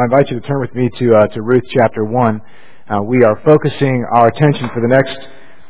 I 0.00 0.04
invite 0.04 0.30
you 0.30 0.40
to 0.40 0.46
turn 0.48 0.60
with 0.60 0.74
me 0.74 0.88
to, 0.98 1.14
uh, 1.14 1.26
to 1.34 1.42
Ruth 1.42 1.62
chapter 1.76 2.06
1. 2.06 2.40
Uh, 2.88 3.02
we 3.02 3.22
are 3.22 3.38
focusing 3.44 4.02
our 4.14 4.28
attention 4.28 4.70
for 4.72 4.80
the 4.80 4.88
next 4.88 5.12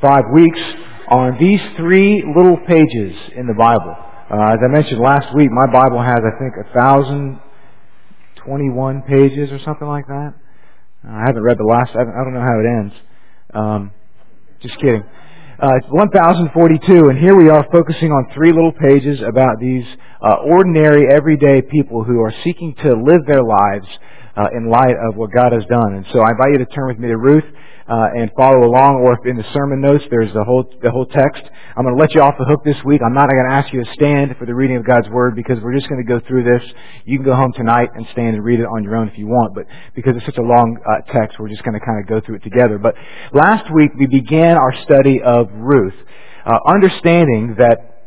five 0.00 0.22
weeks 0.32 0.60
on 1.08 1.36
these 1.40 1.58
three 1.76 2.22
little 2.36 2.56
pages 2.58 3.18
in 3.34 3.48
the 3.48 3.54
Bible. 3.58 3.90
Uh, 4.30 4.54
as 4.54 4.60
I 4.62 4.68
mentioned 4.70 5.00
last 5.00 5.34
week, 5.34 5.50
my 5.50 5.66
Bible 5.66 6.00
has, 6.00 6.22
I 6.22 6.38
think, 6.38 6.54
a 6.62 6.78
thousand 6.78 7.40
twenty-one 8.36 9.02
pages 9.02 9.50
or 9.50 9.58
something 9.64 9.88
like 9.88 10.06
that. 10.06 10.34
Uh, 11.02 11.10
I 11.10 11.24
haven't 11.26 11.42
read 11.42 11.58
the 11.58 11.66
last. 11.66 11.90
I 11.90 12.04
don't 12.04 12.32
know 12.32 12.46
how 12.46 12.60
it 12.60 12.68
ends. 12.70 12.94
Um, 13.52 13.90
just 14.62 14.76
kidding. 14.76 15.02
Uh, 15.58 15.74
it's 15.76 15.90
1042, 15.90 17.10
and 17.10 17.18
here 17.18 17.36
we 17.36 17.50
are 17.50 17.66
focusing 17.72 18.12
on 18.12 18.32
three 18.32 18.52
little 18.52 18.72
pages 18.72 19.20
about 19.26 19.58
these 19.60 19.84
uh, 20.22 20.36
ordinary, 20.46 21.04
everyday 21.12 21.60
people 21.60 22.04
who 22.04 22.20
are 22.22 22.32
seeking 22.44 22.74
to 22.76 22.94
live 22.94 23.26
their 23.26 23.42
lives 23.42 23.86
uh, 24.40 24.56
in 24.56 24.70
light 24.70 24.96
of 24.96 25.16
what 25.16 25.30
God 25.32 25.52
has 25.52 25.64
done. 25.68 26.00
And 26.00 26.06
so 26.12 26.20
I 26.24 26.32
invite 26.32 26.52
you 26.56 26.64
to 26.64 26.70
turn 26.72 26.88
with 26.88 26.98
me 26.98 27.08
to 27.08 27.18
Ruth 27.18 27.44
uh, 27.44 28.16
and 28.16 28.30
follow 28.36 28.64
along, 28.64 29.02
or 29.04 29.18
if 29.18 29.26
in 29.26 29.36
the 29.36 29.44
sermon 29.52 29.80
notes 29.80 30.04
there's 30.08 30.32
the 30.32 30.44
whole 30.44 30.64
the 30.80 30.90
whole 30.90 31.04
text. 31.04 31.42
I'm 31.76 31.84
going 31.84 31.94
to 31.94 32.00
let 32.00 32.14
you 32.14 32.22
off 32.22 32.34
the 32.38 32.46
hook 32.46 32.62
this 32.64 32.78
week. 32.84 33.00
I'm 33.04 33.14
not 33.14 33.28
going 33.28 33.50
to 33.50 33.54
ask 33.54 33.72
you 33.72 33.84
to 33.84 33.90
stand 33.94 34.34
for 34.38 34.46
the 34.46 34.54
reading 34.54 34.76
of 34.76 34.86
God's 34.86 35.08
word 35.08 35.34
because 35.34 35.58
we're 35.60 35.74
just 35.74 35.88
going 35.88 36.00
to 36.00 36.08
go 36.08 36.20
through 36.26 36.44
this. 36.44 36.62
You 37.04 37.18
can 37.18 37.26
go 37.26 37.34
home 37.34 37.52
tonight 37.52 37.90
and 37.94 38.06
stand 38.12 38.38
and 38.38 38.44
read 38.44 38.60
it 38.60 38.66
on 38.66 38.82
your 38.82 38.96
own 38.96 39.08
if 39.08 39.18
you 39.18 39.26
want, 39.26 39.54
but 39.54 39.66
because 39.94 40.14
it's 40.16 40.26
such 40.26 40.38
a 40.38 40.46
long 40.46 40.78
uh, 40.86 41.12
text, 41.12 41.38
we're 41.38 41.50
just 41.50 41.64
going 41.64 41.78
to 41.78 41.84
kind 41.84 41.98
of 42.00 42.08
go 42.08 42.24
through 42.24 42.36
it 42.36 42.44
together. 42.46 42.78
But 42.78 42.94
last 43.34 43.66
week 43.74 43.90
we 43.98 44.06
began 44.06 44.56
our 44.56 44.72
study 44.82 45.20
of 45.22 45.50
Ruth, 45.52 45.98
uh, 46.46 46.58
understanding 46.66 47.56
that 47.58 47.99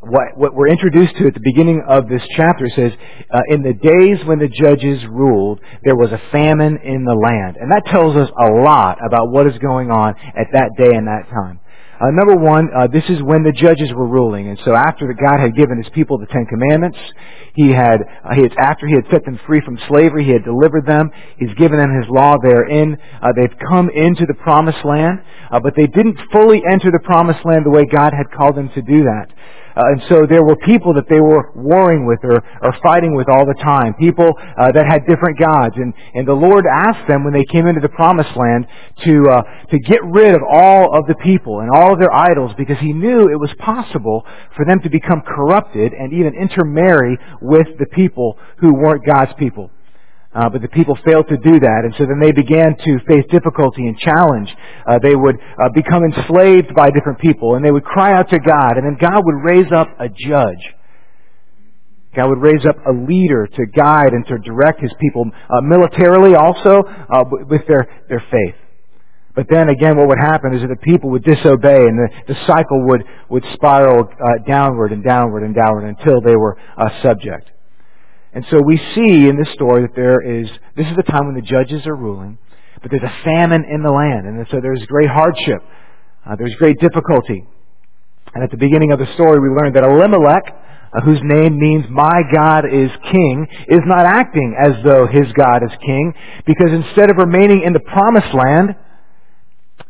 what, 0.00 0.36
what 0.36 0.54
we're 0.54 0.68
introduced 0.68 1.16
to 1.16 1.26
at 1.26 1.34
the 1.34 1.44
beginning 1.44 1.82
of 1.88 2.08
this 2.08 2.22
chapter 2.36 2.68
says, 2.74 2.92
uh, 3.30 3.40
in 3.48 3.62
the 3.62 3.74
days 3.74 4.26
when 4.26 4.38
the 4.38 4.48
judges 4.48 5.04
ruled, 5.08 5.60
there 5.84 5.96
was 5.96 6.10
a 6.12 6.20
famine 6.30 6.78
in 6.82 7.04
the 7.04 7.14
land. 7.14 7.56
And 7.56 7.70
that 7.70 7.82
tells 7.86 8.16
us 8.16 8.28
a 8.28 8.50
lot 8.62 8.98
about 9.04 9.30
what 9.30 9.46
is 9.46 9.58
going 9.58 9.90
on 9.90 10.14
at 10.36 10.48
that 10.52 10.70
day 10.76 10.94
and 10.94 11.06
that 11.06 11.28
time. 11.30 11.60
Uh, 12.02 12.10
number 12.10 12.34
one, 12.34 12.66
uh, 12.74 12.88
this 12.90 13.04
is 13.10 13.22
when 13.22 13.44
the 13.44 13.52
judges 13.52 13.92
were 13.94 14.08
ruling, 14.08 14.48
and 14.48 14.58
so 14.64 14.74
after 14.74 15.06
God 15.14 15.38
had 15.38 15.54
given 15.54 15.78
His 15.78 15.86
people 15.94 16.18
the 16.18 16.26
Ten 16.26 16.46
Commandments, 16.46 16.98
He 17.54 17.70
had, 17.70 18.02
uh, 18.24 18.34
he 18.34 18.42
had 18.42 18.50
after 18.58 18.88
He 18.88 18.94
had 18.96 19.06
set 19.12 19.24
them 19.24 19.38
free 19.46 19.62
from 19.64 19.78
slavery, 19.86 20.24
He 20.24 20.32
had 20.32 20.42
delivered 20.42 20.84
them. 20.84 21.12
He's 21.38 21.54
given 21.54 21.78
them 21.78 21.94
His 21.94 22.10
law 22.10 22.34
therein. 22.42 22.98
Uh, 23.22 23.30
they've 23.38 23.54
come 23.70 23.88
into 23.88 24.26
the 24.26 24.34
Promised 24.34 24.84
Land, 24.84 25.22
uh, 25.52 25.60
but 25.62 25.74
they 25.76 25.86
didn't 25.86 26.18
fully 26.32 26.60
enter 26.66 26.90
the 26.90 26.98
Promised 27.04 27.44
Land 27.44 27.62
the 27.64 27.70
way 27.70 27.86
God 27.86 28.10
had 28.10 28.34
called 28.36 28.56
them 28.56 28.70
to 28.74 28.82
do 28.82 29.04
that. 29.04 29.30
Uh, 29.76 29.92
and 29.92 30.02
so 30.08 30.26
there 30.28 30.44
were 30.44 30.56
people 30.56 30.92
that 30.94 31.08
they 31.08 31.20
were 31.20 31.52
warring 31.56 32.06
with 32.06 32.18
or, 32.22 32.42
or 32.62 32.72
fighting 32.82 33.16
with 33.16 33.28
all 33.28 33.46
the 33.46 33.56
time. 33.62 33.94
People 33.94 34.32
uh, 34.36 34.72
that 34.72 34.84
had 34.86 35.06
different 35.08 35.38
gods. 35.38 35.74
And, 35.76 35.94
and 36.14 36.26
the 36.26 36.36
Lord 36.36 36.64
asked 36.66 37.08
them 37.08 37.24
when 37.24 37.32
they 37.32 37.44
came 37.44 37.66
into 37.66 37.80
the 37.80 37.88
promised 37.88 38.36
land 38.36 38.66
to, 39.04 39.14
uh, 39.30 39.42
to 39.70 39.78
get 39.78 40.04
rid 40.04 40.34
of 40.34 40.42
all 40.48 40.96
of 40.96 41.06
the 41.06 41.16
people 41.22 41.60
and 41.60 41.70
all 41.70 41.92
of 41.92 41.98
their 41.98 42.12
idols 42.12 42.52
because 42.56 42.78
He 42.80 42.92
knew 42.92 43.28
it 43.28 43.40
was 43.40 43.50
possible 43.58 44.24
for 44.56 44.64
them 44.64 44.80
to 44.80 44.90
become 44.90 45.22
corrupted 45.22 45.92
and 45.92 46.12
even 46.12 46.34
intermarry 46.34 47.18
with 47.40 47.66
the 47.78 47.86
people 47.86 48.38
who 48.58 48.74
weren't 48.74 49.04
God's 49.06 49.32
people. 49.38 49.70
Uh, 50.34 50.48
but 50.48 50.62
the 50.62 50.68
people 50.68 50.96
failed 51.04 51.28
to 51.28 51.36
do 51.36 51.60
that, 51.60 51.80
and 51.84 51.92
so 51.98 52.06
then 52.08 52.18
they 52.18 52.32
began 52.32 52.72
to 52.72 52.98
face 53.04 53.24
difficulty 53.30 53.84
and 53.84 53.98
challenge. 53.98 54.48
Uh, 54.88 54.98
they 55.02 55.14
would 55.14 55.36
uh, 55.36 55.68
become 55.74 56.04
enslaved 56.04 56.74
by 56.74 56.88
different 56.88 57.20
people, 57.20 57.54
and 57.54 57.64
they 57.64 57.70
would 57.70 57.84
cry 57.84 58.16
out 58.16 58.30
to 58.30 58.38
God, 58.40 58.80
and 58.80 58.84
then 58.86 58.96
God 58.96 59.20
would 59.20 59.44
raise 59.44 59.70
up 59.76 59.88
a 60.00 60.08
judge. 60.08 60.64
God 62.16 62.28
would 62.28 62.40
raise 62.40 62.64
up 62.64 62.76
a 62.86 62.92
leader 62.92 63.46
to 63.46 63.66
guide 63.76 64.12
and 64.12 64.26
to 64.26 64.38
direct 64.38 64.80
His 64.80 64.92
people 65.00 65.28
uh, 65.28 65.60
militarily, 65.60 66.34
also 66.34 66.80
uh, 66.80 67.24
with 67.48 67.66
their 67.68 67.86
their 68.08 68.24
faith. 68.30 68.56
But 69.34 69.46
then 69.50 69.68
again, 69.68 69.96
what 69.96 70.08
would 70.08 70.18
happen 70.18 70.54
is 70.54 70.60
that 70.60 70.68
the 70.68 70.76
people 70.76 71.10
would 71.10 71.24
disobey, 71.24 71.84
and 71.84 71.96
the, 71.98 72.08
the 72.32 72.40
cycle 72.46 72.88
would 72.88 73.04
would 73.28 73.44
spiral 73.52 74.08
uh, 74.08 74.48
downward 74.48 74.92
and 74.92 75.04
downward 75.04 75.42
and 75.42 75.54
downward 75.54 75.88
until 75.88 76.20
they 76.20 76.36
were 76.36 76.56
uh 76.76 76.88
subject. 77.02 77.51
And 78.32 78.44
so 78.50 78.60
we 78.64 78.78
see 78.94 79.28
in 79.28 79.36
this 79.36 79.52
story 79.54 79.82
that 79.82 79.94
there 79.94 80.20
is, 80.20 80.48
this 80.76 80.86
is 80.86 80.96
the 80.96 81.02
time 81.02 81.26
when 81.26 81.34
the 81.34 81.42
judges 81.42 81.86
are 81.86 81.94
ruling, 81.94 82.38
but 82.80 82.90
there's 82.90 83.02
a 83.02 83.24
famine 83.24 83.64
in 83.68 83.82
the 83.82 83.92
land, 83.92 84.26
and 84.26 84.46
so 84.50 84.58
there's 84.60 84.84
great 84.86 85.08
hardship. 85.08 85.62
Uh, 86.24 86.36
there's 86.36 86.54
great 86.56 86.78
difficulty. 86.80 87.44
And 88.34 88.42
at 88.42 88.50
the 88.50 88.56
beginning 88.56 88.92
of 88.92 88.98
the 88.98 89.12
story, 89.14 89.38
we 89.38 89.48
learn 89.54 89.74
that 89.74 89.84
Elimelech, 89.84 90.48
uh, 90.48 91.00
whose 91.04 91.20
name 91.22 91.58
means 91.58 91.84
my 91.90 92.22
God 92.32 92.64
is 92.64 92.90
king, 93.10 93.46
is 93.68 93.84
not 93.84 94.06
acting 94.06 94.56
as 94.58 94.82
though 94.82 95.06
his 95.06 95.30
God 95.34 95.62
is 95.62 95.76
king, 95.84 96.14
because 96.46 96.72
instead 96.72 97.10
of 97.10 97.16
remaining 97.18 97.62
in 97.66 97.72
the 97.72 97.80
promised 97.80 98.32
land, 98.32 98.74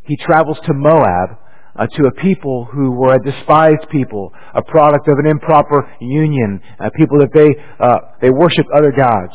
he 0.02 0.16
travels 0.16 0.58
to 0.66 0.74
Moab 0.74 1.38
uh, 1.74 1.86
to 1.86 2.06
a 2.06 2.12
people 2.22 2.66
who 2.66 2.92
were 2.92 3.14
a 3.14 3.22
despised 3.22 3.88
people, 3.90 4.32
a 4.54 4.62
product 4.62 5.08
of 5.08 5.18
an 5.18 5.30
improper 5.30 5.90
union, 6.00 6.60
uh, 6.78 6.90
people 6.96 7.18
that 7.18 7.32
they 7.32 7.48
uh, 7.80 7.98
they 8.20 8.30
worshipped 8.30 8.68
other 8.76 8.92
gods. 8.92 9.32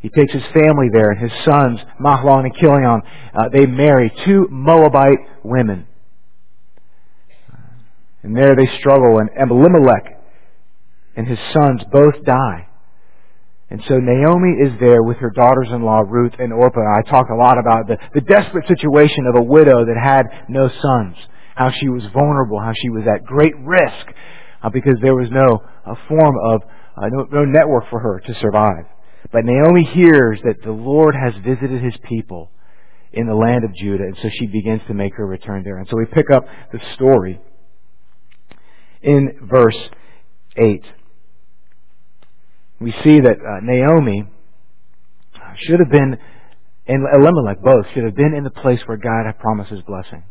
He 0.00 0.08
takes 0.08 0.32
his 0.32 0.42
family 0.54 0.88
there 0.92 1.10
and 1.10 1.20
his 1.20 1.44
sons, 1.44 1.78
Mahlon 2.00 2.44
and 2.44 2.54
Chilion. 2.54 3.02
Uh, 3.34 3.48
they 3.52 3.66
marry 3.66 4.10
two 4.24 4.46
Moabite 4.50 5.18
women. 5.42 5.86
And 8.22 8.36
there 8.36 8.54
they 8.54 8.68
struggle, 8.78 9.18
and 9.18 9.50
Elimelech 9.50 10.20
and 11.16 11.26
his 11.26 11.38
sons 11.52 11.82
both 11.90 12.24
die. 12.24 12.68
And 13.70 13.80
so 13.88 13.98
Naomi 13.98 14.56
is 14.66 14.78
there 14.80 15.02
with 15.02 15.18
her 15.18 15.30
daughters-in-law, 15.30 16.00
Ruth 16.08 16.32
and 16.38 16.52
Orpah. 16.52 16.80
I 16.80 17.08
talk 17.08 17.28
a 17.30 17.36
lot 17.36 17.56
about 17.58 17.86
the, 17.86 17.96
the 18.14 18.20
desperate 18.20 18.66
situation 18.66 19.26
of 19.28 19.36
a 19.36 19.44
widow 19.44 19.84
that 19.84 19.96
had 19.96 20.48
no 20.48 20.68
sons 20.68 21.16
how 21.54 21.70
she 21.70 21.88
was 21.88 22.02
vulnerable, 22.12 22.60
how 22.60 22.72
she 22.80 22.90
was 22.90 23.04
at 23.06 23.24
great 23.24 23.54
risk 23.58 24.06
uh, 24.62 24.70
because 24.70 24.96
there 25.02 25.14
was 25.14 25.28
no 25.30 25.62
uh, 25.86 25.94
form 26.08 26.34
of, 26.44 26.62
uh, 26.96 27.08
no, 27.10 27.26
no 27.30 27.44
network 27.44 27.84
for 27.90 28.00
her 28.00 28.20
to 28.26 28.34
survive. 28.40 28.84
But 29.32 29.44
Naomi 29.44 29.84
hears 29.84 30.40
that 30.44 30.62
the 30.64 30.72
Lord 30.72 31.14
has 31.14 31.34
visited 31.44 31.82
his 31.82 31.94
people 32.08 32.50
in 33.12 33.26
the 33.26 33.34
land 33.34 33.64
of 33.64 33.74
Judah, 33.74 34.04
and 34.04 34.16
so 34.22 34.28
she 34.38 34.46
begins 34.46 34.80
to 34.88 34.94
make 34.94 35.14
her 35.16 35.26
return 35.26 35.64
there. 35.64 35.78
And 35.78 35.88
so 35.88 35.96
we 35.96 36.06
pick 36.06 36.30
up 36.30 36.44
the 36.72 36.78
story 36.94 37.40
in 39.02 39.48
verse 39.50 39.76
8. 40.56 40.84
We 42.80 42.92
see 43.04 43.20
that 43.20 43.36
uh, 43.36 43.60
Naomi 43.62 44.24
should 45.66 45.80
have 45.80 45.90
been, 45.90 46.16
and 46.86 47.06
Elimelech 47.14 47.60
both, 47.62 47.86
should 47.92 48.04
have 48.04 48.14
been 48.14 48.34
in 48.34 48.44
the 48.44 48.50
place 48.50 48.80
where 48.86 48.96
God 48.96 49.26
had 49.26 49.38
promised 49.38 49.70
his 49.70 49.82
blessing. 49.82 50.24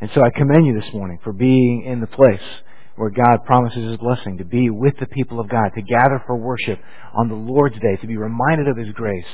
And 0.00 0.10
so 0.14 0.22
I 0.22 0.30
commend 0.30 0.66
you 0.66 0.80
this 0.80 0.92
morning 0.94 1.18
for 1.24 1.32
being 1.32 1.84
in 1.84 2.00
the 2.00 2.06
place 2.06 2.40
where 2.94 3.10
God 3.10 3.44
promises 3.44 3.90
His 3.90 3.96
blessing, 3.96 4.38
to 4.38 4.44
be 4.44 4.70
with 4.70 4.94
the 5.00 5.06
people 5.06 5.40
of 5.40 5.48
God, 5.48 5.70
to 5.74 5.82
gather 5.82 6.22
for 6.26 6.36
worship 6.36 6.80
on 7.14 7.28
the 7.28 7.34
Lord's 7.34 7.76
Day, 7.76 7.96
to 8.00 8.06
be 8.06 8.16
reminded 8.16 8.68
of 8.68 8.76
His 8.76 8.92
grace 8.92 9.24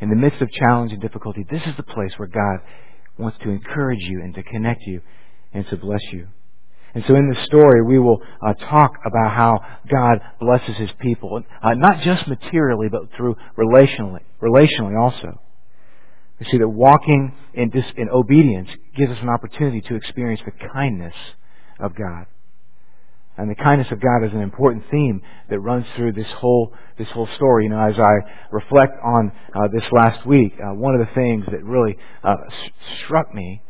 in 0.00 0.08
the 0.10 0.16
midst 0.16 0.40
of 0.42 0.50
challenge 0.50 0.92
and 0.92 1.00
difficulty. 1.00 1.46
This 1.50 1.62
is 1.66 1.76
the 1.76 1.82
place 1.82 2.12
where 2.16 2.28
God 2.28 2.60
wants 3.18 3.38
to 3.42 3.50
encourage 3.50 4.00
you 4.00 4.20
and 4.22 4.34
to 4.34 4.42
connect 4.42 4.82
you 4.86 5.00
and 5.52 5.66
to 5.68 5.76
bless 5.76 6.02
you. 6.12 6.28
And 6.94 7.04
so 7.08 7.14
in 7.14 7.30
this 7.30 7.44
story, 7.46 7.82
we 7.82 7.98
will 7.98 8.20
uh, 8.46 8.52
talk 8.54 8.92
about 9.06 9.34
how 9.34 9.60
God 9.90 10.18
blesses 10.40 10.76
His 10.76 10.90
people, 11.00 11.42
uh, 11.62 11.74
not 11.74 12.02
just 12.02 12.28
materially, 12.28 12.88
but 12.90 13.02
through 13.16 13.36
relationally, 13.56 14.20
relationally 14.42 14.98
also. 14.98 15.40
We 16.42 16.50
see 16.50 16.58
that 16.58 16.68
walking 16.68 17.32
in, 17.54 17.70
dis- 17.70 17.92
in 17.96 18.08
obedience 18.08 18.68
gives 18.96 19.12
us 19.12 19.18
an 19.22 19.28
opportunity 19.28 19.80
to 19.82 19.94
experience 19.94 20.40
the 20.44 20.50
kindness 20.74 21.14
of 21.78 21.94
God. 21.94 22.26
And 23.38 23.48
the 23.48 23.54
kindness 23.54 23.86
of 23.92 24.00
God 24.00 24.26
is 24.26 24.32
an 24.32 24.40
important 24.40 24.82
theme 24.90 25.22
that 25.50 25.60
runs 25.60 25.86
through 25.96 26.14
this 26.14 26.26
whole 26.36 26.72
this 26.98 27.06
whole 27.14 27.28
story. 27.36 27.64
You 27.64 27.70
know, 27.70 27.80
as 27.80 27.96
I 27.96 28.10
reflect 28.50 28.94
on 29.04 29.30
uh, 29.54 29.68
this 29.72 29.84
last 29.92 30.26
week, 30.26 30.54
uh, 30.54 30.74
one 30.74 31.00
of 31.00 31.06
the 31.06 31.14
things 31.14 31.44
that 31.48 31.62
really 31.62 31.96
uh, 32.24 32.34
struck 33.04 33.32
me, 33.32 33.62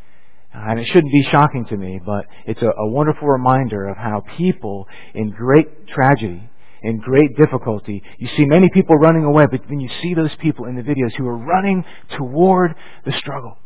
and 0.54 0.80
it 0.80 0.86
shouldn't 0.86 1.12
be 1.12 1.28
shocking 1.30 1.66
to 1.66 1.76
me, 1.76 2.00
but 2.04 2.24
it's 2.46 2.62
a, 2.62 2.68
a 2.68 2.88
wonderful 2.88 3.28
reminder 3.28 3.86
of 3.86 3.98
how 3.98 4.24
people 4.38 4.88
in 5.14 5.28
great 5.30 5.86
tragedy 5.88 6.48
in 6.82 6.98
great 6.98 7.36
difficulty. 7.36 8.02
You 8.18 8.28
see 8.36 8.44
many 8.44 8.68
people 8.72 8.96
running 8.96 9.24
away, 9.24 9.44
but 9.50 9.60
then 9.68 9.80
you 9.80 9.88
see 10.02 10.14
those 10.14 10.34
people 10.40 10.66
in 10.66 10.76
the 10.76 10.82
videos 10.82 11.14
who 11.16 11.26
are 11.26 11.36
running 11.36 11.84
toward 12.16 12.74
the 13.04 13.12
struggle. 13.18 13.56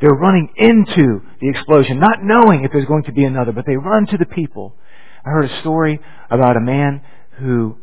They're 0.00 0.10
running 0.10 0.48
into 0.56 1.20
the 1.40 1.48
explosion, 1.50 2.00
not 2.00 2.22
knowing 2.22 2.64
if 2.64 2.72
there's 2.72 2.86
going 2.86 3.04
to 3.04 3.12
be 3.12 3.24
another, 3.24 3.52
but 3.52 3.66
they 3.66 3.76
run 3.76 4.06
to 4.06 4.16
the 4.16 4.26
people. 4.26 4.74
I 5.24 5.30
heard 5.30 5.50
a 5.50 5.60
story 5.60 6.00
about 6.30 6.56
a 6.56 6.60
man 6.60 7.02
who 7.38 7.76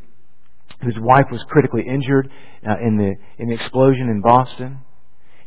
whose 0.82 0.96
wife 1.00 1.26
was 1.32 1.44
critically 1.50 1.84
injured 1.88 2.30
uh, 2.68 2.76
in 2.82 2.98
the 2.98 3.16
in 3.42 3.50
the 3.50 3.56
explosion 3.56 4.10
in 4.10 4.22
Boston, 4.22 4.80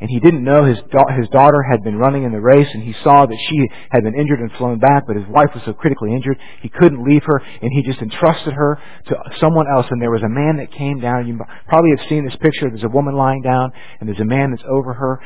and 0.01 0.09
he 0.09 0.19
didn't 0.19 0.43
know 0.43 0.65
his 0.65 0.79
da- 0.91 1.15
his 1.15 1.29
daughter 1.29 1.61
had 1.61 1.83
been 1.83 1.95
running 1.95 2.23
in 2.23 2.31
the 2.31 2.41
race, 2.41 2.67
and 2.73 2.81
he 2.81 2.93
saw 3.03 3.27
that 3.27 3.37
she 3.49 3.69
had 3.91 4.03
been 4.03 4.19
injured 4.19 4.39
and 4.39 4.51
flown 4.53 4.79
back, 4.79 5.03
but 5.05 5.15
his 5.15 5.27
wife 5.29 5.49
was 5.53 5.63
so 5.63 5.73
critically 5.73 6.11
injured 6.11 6.37
he 6.61 6.69
couldn't 6.69 7.05
leave 7.07 7.21
her, 7.23 7.37
and 7.61 7.71
he 7.71 7.83
just 7.83 8.01
entrusted 8.01 8.53
her 8.53 8.79
to 9.07 9.15
someone 9.39 9.67
else. 9.71 9.85
And 9.91 10.01
there 10.01 10.09
was 10.09 10.23
a 10.23 10.29
man 10.29 10.57
that 10.57 10.71
came 10.71 10.99
down. 10.99 11.27
You 11.27 11.39
probably 11.67 11.91
have 11.95 12.09
seen 12.09 12.25
this 12.25 12.35
picture. 12.41 12.67
There's 12.69 12.83
a 12.83 12.89
woman 12.89 13.15
lying 13.15 13.43
down, 13.43 13.71
and 13.99 14.09
there's 14.09 14.19
a 14.19 14.25
man 14.25 14.49
that's 14.49 14.67
over 14.67 14.93
her. 14.93 15.21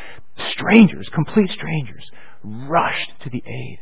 Strangers, 0.51 1.07
complete 1.15 1.49
strangers, 1.51 2.03
rushed 2.43 3.11
to 3.23 3.29
the 3.29 3.41
aid 3.47 3.79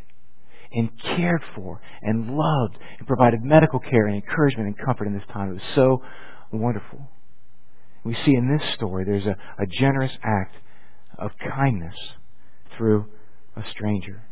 and 0.76 0.90
cared 1.18 1.42
for 1.56 1.82
and 2.02 2.36
loved 2.36 2.78
and 3.00 3.08
provided 3.08 3.44
medical 3.44 3.80
care 3.80 4.06
and 4.06 4.16
encouragement 4.16 4.68
and 4.68 4.78
comfort 4.86 5.08
in 5.08 5.14
this 5.14 5.24
time. 5.32 5.50
It 5.50 5.54
was 5.54 5.76
so 5.76 6.04
wonderful. 6.52 7.10
We 8.04 8.16
see 8.26 8.36
in 8.36 8.48
this 8.48 8.74
story 8.76 9.06
there's 9.06 9.26
a, 9.26 9.36
a 9.58 9.66
generous 9.66 10.12
act 10.24 10.56
of 11.24 11.32
kindness 11.56 11.96
through 12.78 13.06
a 13.56 13.62
stranger. 13.72 14.24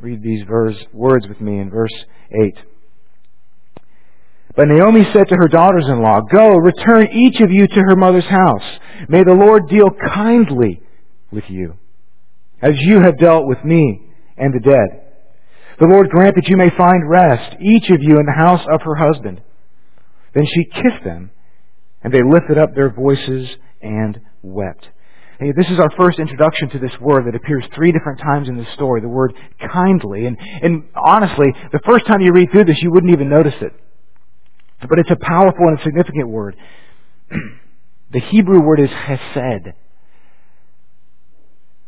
Read 0.00 0.22
these 0.22 0.44
verse, 0.48 0.76
words 0.92 1.26
with 1.28 1.40
me 1.40 1.58
in 1.58 1.70
verse 1.70 1.94
8. 2.30 2.58
But 4.56 4.68
Naomi 4.68 5.02
said 5.12 5.28
to 5.28 5.36
her 5.36 5.48
daughters 5.48 5.86
in 5.88 6.00
law, 6.00 6.20
Go, 6.20 6.48
return 6.56 7.08
each 7.12 7.40
of 7.40 7.50
you 7.50 7.66
to 7.66 7.80
her 7.88 7.96
mother's 7.96 8.26
house. 8.26 8.78
May 9.08 9.24
the 9.24 9.34
Lord 9.34 9.68
deal 9.68 9.88
kindly 10.14 10.80
with 11.32 11.44
you, 11.48 11.74
as 12.62 12.74
you 12.76 13.00
have 13.00 13.18
dealt 13.18 13.46
with 13.46 13.64
me 13.64 14.10
and 14.36 14.54
the 14.54 14.60
dead. 14.60 15.00
The 15.80 15.86
Lord 15.86 16.08
grant 16.08 16.36
that 16.36 16.48
you 16.48 16.56
may 16.56 16.70
find 16.76 17.08
rest, 17.08 17.56
each 17.60 17.90
of 17.90 18.00
you 18.00 18.18
in 18.18 18.26
the 18.26 18.44
house 18.44 18.64
of 18.72 18.80
her 18.82 18.94
husband. 18.94 19.40
Then 20.34 20.44
she 20.46 20.64
kissed 20.66 21.04
them, 21.04 21.30
and 22.02 22.12
they 22.12 22.22
lifted 22.22 22.58
up 22.58 22.74
their 22.74 22.92
voices 22.92 23.48
and 23.82 24.20
wept. 24.44 24.86
Hey, 25.40 25.50
this 25.56 25.66
is 25.66 25.80
our 25.80 25.90
first 25.96 26.20
introduction 26.20 26.70
to 26.70 26.78
this 26.78 26.92
word 27.00 27.26
that 27.26 27.34
appears 27.34 27.64
three 27.74 27.90
different 27.90 28.20
times 28.20 28.48
in 28.48 28.56
the 28.56 28.66
story, 28.74 29.00
the 29.00 29.08
word 29.08 29.34
kindly. 29.72 30.26
And, 30.26 30.36
and 30.38 30.84
honestly, 30.94 31.46
the 31.72 31.80
first 31.84 32.06
time 32.06 32.20
you 32.20 32.32
read 32.32 32.52
through 32.52 32.66
this, 32.66 32.78
you 32.80 32.92
wouldn't 32.92 33.12
even 33.12 33.28
notice 33.28 33.54
it. 33.60 33.72
But 34.88 34.98
it's 34.98 35.10
a 35.10 35.16
powerful 35.16 35.66
and 35.68 35.78
significant 35.82 36.28
word. 36.28 36.56
the 38.12 38.20
Hebrew 38.20 38.60
word 38.60 38.80
is 38.80 38.90
hesed. 38.90 39.74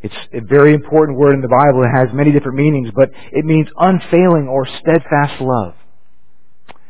It's 0.03 0.15
a 0.33 0.41
very 0.41 0.75
important 0.75 1.19
word 1.19 1.35
in 1.35 1.41
the 1.41 1.49
Bible. 1.49 1.85
It 1.85 1.97
has 1.97 2.15
many 2.15 2.33
different 2.33 2.57
meanings, 2.57 2.91
but 2.95 3.11
it 3.33 3.45
means 3.45 3.69
unfailing 3.77 4.49
or 4.49 4.67
steadfast 4.67 5.41
love. 5.41 5.75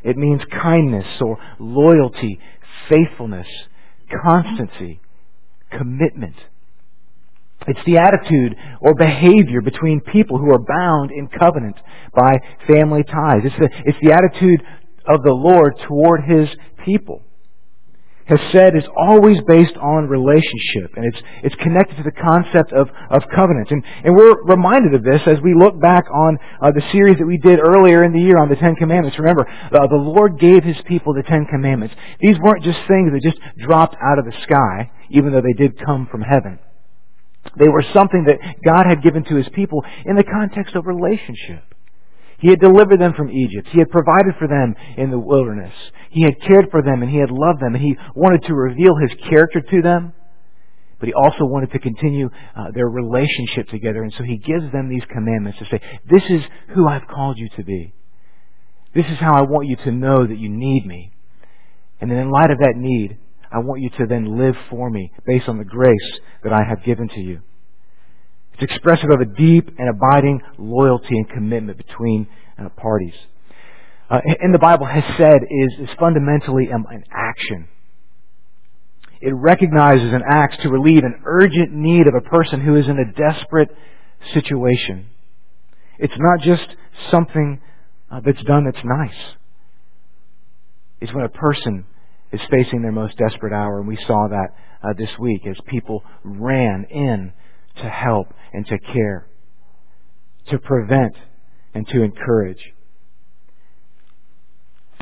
It 0.03 0.17
means 0.17 0.41
kindness 0.51 1.07
or 1.21 1.39
loyalty, 1.59 2.41
faithfulness, 2.89 3.47
constancy, 4.25 5.01
commitment. 5.71 6.35
It's 7.67 7.81
the 7.85 7.99
attitude 7.99 8.55
or 8.81 8.95
behavior 8.95 9.61
between 9.61 10.01
people 10.01 10.39
who 10.39 10.53
are 10.53 10.59
bound 10.59 11.11
in 11.11 11.29
covenant 11.29 11.77
by 12.15 12.39
family 12.69 13.03
ties. 13.03 13.43
It's 13.45 13.59
the, 13.59 13.69
it's 13.85 13.99
the 14.03 14.13
attitude 14.13 14.63
of 15.09 15.23
the 15.23 15.33
Lord 15.33 15.75
toward 15.89 16.23
His 16.25 16.49
people. 16.85 17.23
Hesed 18.27 18.75
is 18.75 18.83
always 18.97 19.39
based 19.47 19.77
on 19.79 20.09
relationship, 20.11 20.91
and 20.97 21.07
it's, 21.07 21.23
it's 21.45 21.55
connected 21.63 21.97
to 21.97 22.03
the 22.03 22.11
concept 22.11 22.73
of, 22.73 22.89
of 23.09 23.23
covenant. 23.31 23.71
And, 23.71 23.85
and 24.03 24.17
we're 24.17 24.43
reminded 24.43 24.95
of 24.95 25.05
this 25.05 25.23
as 25.27 25.39
we 25.43 25.55
look 25.55 25.81
back 25.81 26.05
on 26.11 26.37
uh, 26.61 26.73
the 26.75 26.83
series 26.91 27.19
that 27.19 27.27
we 27.27 27.39
did 27.39 27.61
earlier 27.61 28.03
in 28.03 28.13
the 28.13 28.21
year 28.21 28.39
on 28.39 28.49
the 28.49 28.57
Ten 28.57 28.75
Commandments. 28.75 29.17
Remember, 29.19 29.47
uh, 29.47 29.87
the 29.87 30.03
Lord 30.03 30.41
gave 30.41 30.65
His 30.65 30.77
people 30.87 31.15
the 31.15 31.23
Ten 31.23 31.47
Commandments. 31.47 31.95
These 32.21 32.37
weren't 32.43 32.65
just 32.65 32.79
things 32.89 33.13
that 33.15 33.23
just 33.23 33.39
dropped 33.63 33.95
out 34.03 34.19
of 34.19 34.25
the 34.25 34.35
sky, 34.43 34.91
even 35.11 35.31
though 35.31 35.43
they 35.43 35.55
did 35.55 35.79
come 35.79 36.09
from 36.11 36.23
heaven. 36.23 36.59
They 37.57 37.69
were 37.69 37.85
something 37.95 38.27
that 38.27 38.43
God 38.65 38.87
had 38.89 39.05
given 39.05 39.23
to 39.31 39.37
His 39.37 39.49
people 39.55 39.85
in 40.05 40.17
the 40.17 40.25
context 40.25 40.75
of 40.75 40.87
relationship. 40.87 41.63
He 42.39 42.49
had 42.49 42.61
delivered 42.61 43.01
them 43.01 43.15
from 43.15 43.31
Egypt. 43.31 43.69
He 43.73 43.79
had 43.79 43.91
provided 43.91 44.35
for 44.39 44.47
them 44.47 44.75
in 44.97 45.11
the 45.11 45.19
wilderness. 45.19 45.73
He 46.11 46.23
had 46.23 46.41
cared 46.41 46.71
for 46.71 46.83
them 46.83 47.03
and 47.03 47.11
He 47.11 47.19
had 47.19 47.31
loved 47.31 47.61
them 47.61 47.75
and 47.75 47.83
He 47.83 47.97
wanted 48.15 48.45
to 48.45 48.55
reveal 48.55 48.95
His 49.01 49.19
character 49.29 49.61
to 49.61 49.83
them. 49.83 50.13
But 50.99 51.09
He 51.09 51.15
also 51.15 51.45
wanted 51.45 51.73
to 51.73 51.79
continue 51.79 52.29
uh, 52.55 52.71
their 52.75 52.89
relationship 52.89 53.69
together. 53.69 54.03
And 54.03 54.13
so 54.17 54.25
He 54.25 54.37
gives 54.37 54.71
them 54.73 54.89
these 54.89 55.05
commandments 55.11 55.59
to 55.61 55.67
say, 55.67 55.81
this 56.11 56.23
is 56.29 56.43
who 56.75 56.87
I've 56.87 57.09
called 57.09 57.39
you 57.39 57.49
to 57.57 57.65
be. 57.65 57.95
This 58.95 59.07
is 59.07 59.19
how 59.19 59.35
I 59.35 59.43
want 59.43 59.69
you 59.69 59.77
to 59.77 59.93
know 59.93 60.27
that 60.27 60.39
you 60.39 60.49
need 60.49 60.87
me. 60.87 61.13
And 62.01 62.11
then 62.11 62.19
in 62.19 62.31
light 62.31 62.51
of 62.51 62.59
that 62.59 62.75
need, 62.77 63.19
I 63.51 63.59
want 63.59 63.81
you 63.81 63.91
to 63.99 64.07
then 64.07 64.39
live 64.39 64.55
for 64.69 64.91
me 64.91 65.13
based 65.27 65.49
on 65.49 65.59
the 65.59 65.65
grace 65.65 66.21
that 66.43 66.53
I 66.53 66.63
have 66.69 66.85
given 66.85 67.09
to 67.09 67.21
you. 67.21 67.41
It's 68.59 68.73
expressive 68.73 69.11
of 69.11 69.21
a 69.21 69.27
deep 69.27 69.69
and 69.79 69.91
abiding 69.91 70.41
loyalty 70.57 71.11
and 71.11 71.29
commitment 71.29 71.77
between 71.77 72.27
uh, 72.59 72.71
parties. 72.71 73.13
Uh, 74.09 74.21
in 74.41 74.53
the 74.53 74.59
Bible, 74.59 74.87
hesed 74.87 75.43
is, 75.51 75.89
is 75.91 75.95
fundamentally 75.99 76.69
an 76.71 77.05
action. 77.13 77.69
It 79.21 79.35
recognizes 79.35 80.11
and 80.13 80.23
acts 80.27 80.57
to 80.63 80.71
relieve 80.71 81.05
an 81.05 81.21
urgent 81.27 81.73
need 81.73 82.07
of 82.07 82.15
a 82.15 82.27
person 82.29 82.61
who 82.61 82.77
is 82.77 82.87
in 82.87 82.99
a 82.99 83.13
desperate 83.13 83.69
situation. 84.33 85.07
It's 85.99 86.15
not 86.17 86.41
just 86.41 86.67
something 87.11 87.61
uh, 88.11 88.21
that's 88.25 88.43
done 88.45 88.65
that's 88.65 88.85
nice. 88.85 89.35
It's 91.01 91.13
when 91.13 91.25
a 91.25 91.29
person 91.29 91.85
is 92.33 92.41
facing 92.51 92.81
their 92.81 92.93
most 92.93 93.19
desperate 93.19 93.53
hour, 93.53 93.81
and 93.81 93.89
we 93.89 93.99
saw 94.07 94.29
that 94.29 94.49
uh, 94.83 94.95
this 94.97 95.11
week 95.19 95.43
as 95.47 95.57
people 95.67 96.03
ran 96.25 96.87
in 96.91 97.33
to 97.77 97.89
help 97.89 98.29
and 98.53 98.67
to 98.67 98.79
care, 98.79 99.29
to 100.49 100.59
prevent 100.59 101.15
and 101.75 101.87
to 101.89 102.03
encourage. 102.03 102.61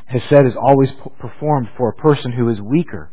Hesed 0.06 0.46
is 0.46 0.56
always 0.60 0.90
performed 1.18 1.68
for 1.76 1.88
a 1.88 1.94
person 1.94 2.32
who 2.32 2.48
is 2.50 2.60
weaker. 2.60 3.10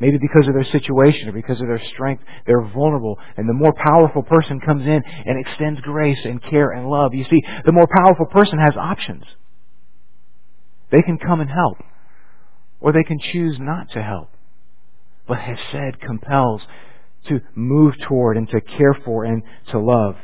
Maybe 0.00 0.18
because 0.18 0.48
of 0.48 0.54
their 0.54 0.64
situation 0.64 1.28
or 1.28 1.32
because 1.32 1.60
of 1.60 1.68
their 1.68 1.82
strength, 1.92 2.24
they're 2.46 2.66
vulnerable. 2.74 3.16
And 3.36 3.48
the 3.48 3.54
more 3.54 3.72
powerful 3.72 4.22
person 4.22 4.60
comes 4.60 4.82
in 4.82 5.02
and 5.26 5.46
extends 5.46 5.80
grace 5.82 6.18
and 6.24 6.42
care 6.42 6.70
and 6.70 6.88
love. 6.88 7.14
You 7.14 7.24
see, 7.24 7.42
the 7.64 7.72
more 7.72 7.86
powerful 7.96 8.26
person 8.26 8.58
has 8.58 8.76
options. 8.76 9.24
They 10.90 11.02
can 11.02 11.18
come 11.18 11.40
and 11.40 11.50
help, 11.50 11.78
or 12.80 12.92
they 12.92 13.04
can 13.04 13.18
choose 13.32 13.56
not 13.60 13.90
to 13.92 14.02
help. 14.02 14.30
But 15.26 15.38
Hesed 15.38 16.00
compels 16.00 16.62
to 17.28 17.40
move 17.54 17.94
toward 18.08 18.36
and 18.36 18.48
to 18.50 18.60
care 18.60 18.96
for 19.04 19.24
and 19.24 19.42
to 19.70 19.78
love. 19.78 20.16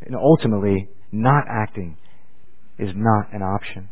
And 0.00 0.14
ultimately, 0.16 0.88
not 1.12 1.44
acting 1.48 1.96
is 2.78 2.90
not 2.94 3.32
an 3.32 3.42
option. 3.42 3.88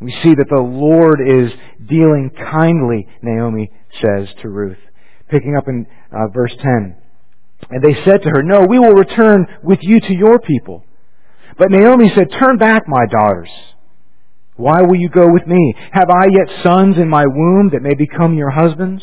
We 0.00 0.12
see 0.22 0.34
that 0.34 0.48
the 0.50 0.60
Lord 0.60 1.20
is 1.20 1.50
dealing 1.88 2.30
kindly, 2.36 3.06
Naomi 3.22 3.70
says 4.02 4.28
to 4.42 4.48
Ruth. 4.48 4.78
Picking 5.30 5.56
up 5.56 5.68
in 5.68 5.86
uh, 6.12 6.28
verse 6.34 6.54
10. 6.58 6.96
And 7.70 7.82
they 7.82 7.94
said 8.04 8.22
to 8.22 8.28
her, 8.28 8.42
No, 8.42 8.66
we 8.68 8.78
will 8.78 8.92
return 8.92 9.46
with 9.62 9.78
you 9.82 10.00
to 10.00 10.14
your 10.14 10.38
people. 10.40 10.84
But 11.56 11.70
Naomi 11.70 12.10
said, 12.14 12.30
Turn 12.38 12.58
back, 12.58 12.82
my 12.86 13.06
daughters. 13.10 13.48
Why 14.56 14.82
will 14.82 14.96
you 14.96 15.08
go 15.08 15.26
with 15.32 15.46
me? 15.46 15.74
Have 15.92 16.10
I 16.10 16.26
yet 16.26 16.62
sons 16.62 16.96
in 16.96 17.08
my 17.08 17.24
womb 17.26 17.70
that 17.72 17.82
may 17.82 17.94
become 17.94 18.34
your 18.34 18.50
husbands? 18.50 19.02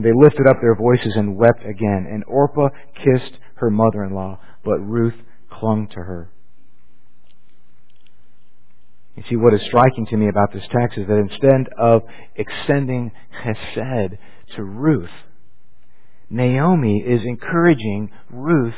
And 0.00 0.06
they 0.06 0.18
lifted 0.18 0.46
up 0.46 0.62
their 0.62 0.74
voices 0.74 1.12
and 1.14 1.36
wept 1.36 1.62
again. 1.62 2.08
And 2.10 2.24
Orpah 2.26 2.70
kissed 3.04 3.34
her 3.56 3.68
mother-in-law, 3.68 4.38
but 4.64 4.78
Ruth 4.78 5.16
clung 5.50 5.88
to 5.88 5.96
her. 5.96 6.30
You 9.14 9.24
see, 9.28 9.36
what 9.36 9.52
is 9.52 9.60
striking 9.66 10.06
to 10.06 10.16
me 10.16 10.30
about 10.30 10.54
this 10.54 10.62
text 10.72 10.96
is 10.96 11.06
that 11.06 11.18
instead 11.18 11.68
of 11.78 12.00
extending 12.34 13.12
chesed 13.44 14.16
to 14.56 14.64
Ruth, 14.64 15.10
Naomi 16.30 17.04
is 17.06 17.20
encouraging 17.26 18.10
Ruth 18.30 18.72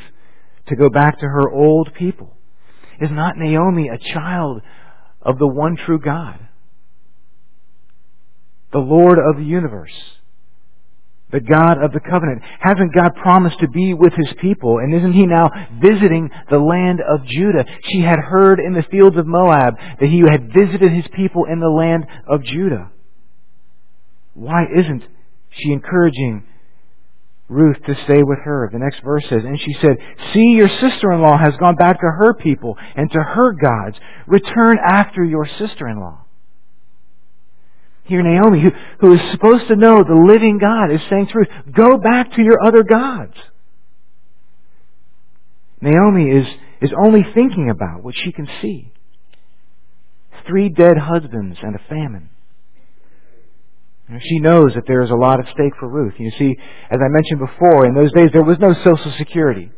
to 0.67 0.75
go 0.75 0.89
back 0.89 1.21
to 1.21 1.27
her 1.27 1.49
old 1.49 1.95
people. 1.95 2.35
Is 3.01 3.13
not 3.13 3.37
Naomi 3.37 3.89
a 3.89 4.13
child 4.13 4.61
of 5.21 5.39
the 5.39 5.47
one 5.47 5.77
true 5.77 6.01
God? 6.01 6.49
The 8.73 8.81
Lord 8.81 9.21
of 9.21 9.37
the 9.37 9.45
universe 9.45 9.93
the 11.33 11.41
God 11.41 11.83
of 11.83 11.93
the 11.93 12.01
covenant. 12.01 12.43
Hasn't 12.61 12.95
God 12.95 13.15
promised 13.17 13.59
to 13.61 13.69
be 13.69 13.95
with 13.95 14.13
his 14.13 14.33
people? 14.41 14.79
And 14.79 14.95
isn't 14.95 15.15
he 15.15 15.27
now 15.27 15.51
visiting 15.83 16.31
the 16.51 16.59
land 16.59 17.01
of 17.01 17.27
Judah? 17.27 17.65
She 17.91 18.01
had 18.01 18.19
heard 18.19 18.61
in 18.61 18.75
the 18.75 18.85
fields 18.91 19.17
of 19.17 19.27
Moab 19.27 19.75
that 19.99 20.09
he 20.09 20.23
had 20.31 20.53
visited 20.53 20.93
his 20.93 21.07
people 21.17 21.47
in 21.51 21.59
the 21.59 21.69
land 21.69 22.07
of 22.29 22.45
Judah. 22.45 22.91
Why 24.35 24.65
isn't 24.77 25.03
she 25.51 25.73
encouraging 25.73 26.45
Ruth 27.49 27.77
to 27.87 27.95
stay 28.05 28.23
with 28.23 28.39
her? 28.45 28.69
The 28.73 28.79
next 28.79 29.03
verse 29.03 29.25
says, 29.29 29.43
And 29.45 29.59
she 29.59 29.75
said, 29.81 29.97
See, 30.33 30.53
your 30.57 30.69
sister-in-law 30.69 31.39
has 31.39 31.55
gone 31.59 31.77
back 31.77 32.01
to 32.01 32.07
her 32.07 32.35
people 32.35 32.77
and 32.95 33.11
to 33.11 33.19
her 33.19 33.53
gods. 33.53 33.97
Return 34.27 34.79
after 34.85 35.25
your 35.25 35.47
sister-in-law. 35.59 36.22
Here 38.05 38.23
Naomi, 38.23 38.61
who, 38.61 38.71
who 39.01 39.15
is 39.15 39.21
supposed 39.31 39.69
to 39.69 39.77
know 39.77 40.03
the 40.03 40.33
living 40.33 40.59
God, 40.59 40.93
is 40.93 41.01
saying 41.09 41.29
to 41.29 41.39
Ruth, 41.39 41.49
go 41.73 41.99
back 41.99 42.33
to 42.33 42.43
your 42.43 42.59
other 42.65 42.83
gods. 42.83 43.35
Naomi 45.81 46.31
is, 46.31 46.47
is 46.81 46.93
only 47.05 47.23
thinking 47.35 47.71
about 47.71 48.03
what 48.03 48.15
she 48.17 48.33
can 48.33 48.49
see. 48.61 48.93
Three 50.47 50.69
dead 50.69 50.97
husbands 50.99 51.59
and 51.63 51.77
a 51.77 51.89
famine. 51.89 52.31
She 54.21 54.41
knows 54.41 54.75
that 54.75 54.85
there 54.87 55.03
is 55.03 55.11
a 55.11 55.15
lot 55.15 55.41
at 55.41 55.47
stake 55.47 55.73
for 55.79 55.89
Ruth. 55.89 56.15
You 56.19 56.31
see, 56.39 56.55
as 56.91 56.99
I 57.03 57.09
mentioned 57.09 57.41
before, 57.41 57.87
in 57.87 57.95
those 57.95 58.13
days 58.13 58.31
there 58.33 58.45
was 58.45 58.59
no 58.59 58.75
Social 58.75 59.13
Security. 59.17 59.71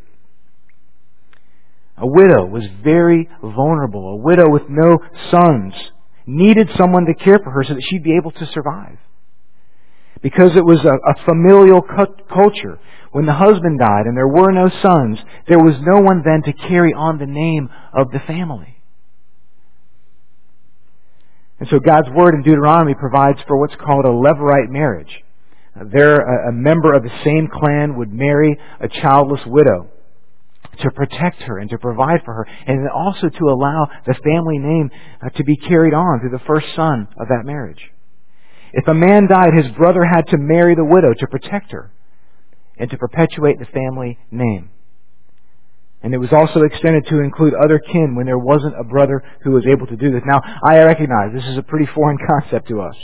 A 1.96 2.06
widow 2.06 2.46
was 2.46 2.64
very 2.82 3.28
vulnerable. 3.40 4.08
A 4.08 4.16
widow 4.16 4.50
with 4.50 4.62
no 4.68 4.98
sons 5.30 5.74
needed 6.26 6.70
someone 6.76 7.06
to 7.06 7.14
care 7.14 7.38
for 7.38 7.50
her 7.50 7.64
so 7.64 7.74
that 7.74 7.82
she'd 7.88 8.02
be 8.02 8.16
able 8.16 8.30
to 8.32 8.46
survive. 8.46 8.98
Because 10.22 10.56
it 10.56 10.64
was 10.64 10.80
a, 10.84 10.94
a 10.94 11.24
familial 11.24 11.82
culture. 11.82 12.78
When 13.12 13.26
the 13.26 13.34
husband 13.34 13.78
died 13.78 14.06
and 14.06 14.16
there 14.16 14.28
were 14.28 14.50
no 14.50 14.68
sons, 14.82 15.18
there 15.46 15.58
was 15.58 15.74
no 15.80 16.00
one 16.00 16.22
then 16.24 16.42
to 16.44 16.52
carry 16.68 16.92
on 16.92 17.18
the 17.18 17.26
name 17.26 17.68
of 17.92 18.10
the 18.10 18.20
family. 18.20 18.80
And 21.60 21.68
so 21.68 21.78
God's 21.78 22.08
Word 22.10 22.34
in 22.34 22.42
Deuteronomy 22.42 22.94
provides 22.94 23.38
for 23.46 23.58
what's 23.58 23.76
called 23.76 24.04
a 24.04 24.08
levirate 24.08 24.70
marriage. 24.70 25.22
There, 25.92 26.16
a, 26.16 26.48
a 26.48 26.52
member 26.52 26.94
of 26.94 27.02
the 27.02 27.22
same 27.24 27.48
clan 27.52 27.96
would 27.96 28.12
marry 28.12 28.58
a 28.80 28.88
childless 28.88 29.40
widow 29.46 29.90
to 30.78 30.90
protect 30.90 31.42
her 31.42 31.58
and 31.58 31.70
to 31.70 31.78
provide 31.78 32.20
for 32.24 32.34
her, 32.34 32.46
and 32.66 32.88
also 32.90 33.28
to 33.28 33.44
allow 33.46 33.86
the 34.06 34.14
family 34.14 34.58
name 34.58 34.90
uh, 35.24 35.30
to 35.30 35.44
be 35.44 35.56
carried 35.56 35.94
on 35.94 36.20
through 36.20 36.36
the 36.36 36.44
first 36.46 36.66
son 36.74 37.08
of 37.18 37.28
that 37.28 37.44
marriage. 37.44 37.80
If 38.72 38.88
a 38.88 38.94
man 38.94 39.28
died, 39.28 39.54
his 39.56 39.70
brother 39.76 40.04
had 40.04 40.26
to 40.28 40.38
marry 40.38 40.74
the 40.74 40.84
widow 40.84 41.14
to 41.14 41.26
protect 41.28 41.70
her 41.70 41.92
and 42.76 42.90
to 42.90 42.98
perpetuate 42.98 43.58
the 43.58 43.66
family 43.66 44.18
name. 44.30 44.70
And 46.02 46.12
it 46.12 46.18
was 46.18 46.32
also 46.32 46.62
extended 46.62 47.06
to 47.06 47.20
include 47.20 47.54
other 47.54 47.78
kin 47.78 48.14
when 48.14 48.26
there 48.26 48.38
wasn't 48.38 48.78
a 48.78 48.84
brother 48.84 49.22
who 49.42 49.52
was 49.52 49.64
able 49.66 49.86
to 49.86 49.96
do 49.96 50.10
this. 50.10 50.22
Now, 50.26 50.42
I 50.62 50.82
recognize 50.82 51.32
this 51.32 51.46
is 51.46 51.56
a 51.56 51.62
pretty 51.62 51.86
foreign 51.94 52.18
concept 52.26 52.68
to 52.68 52.80
us. 52.80 52.96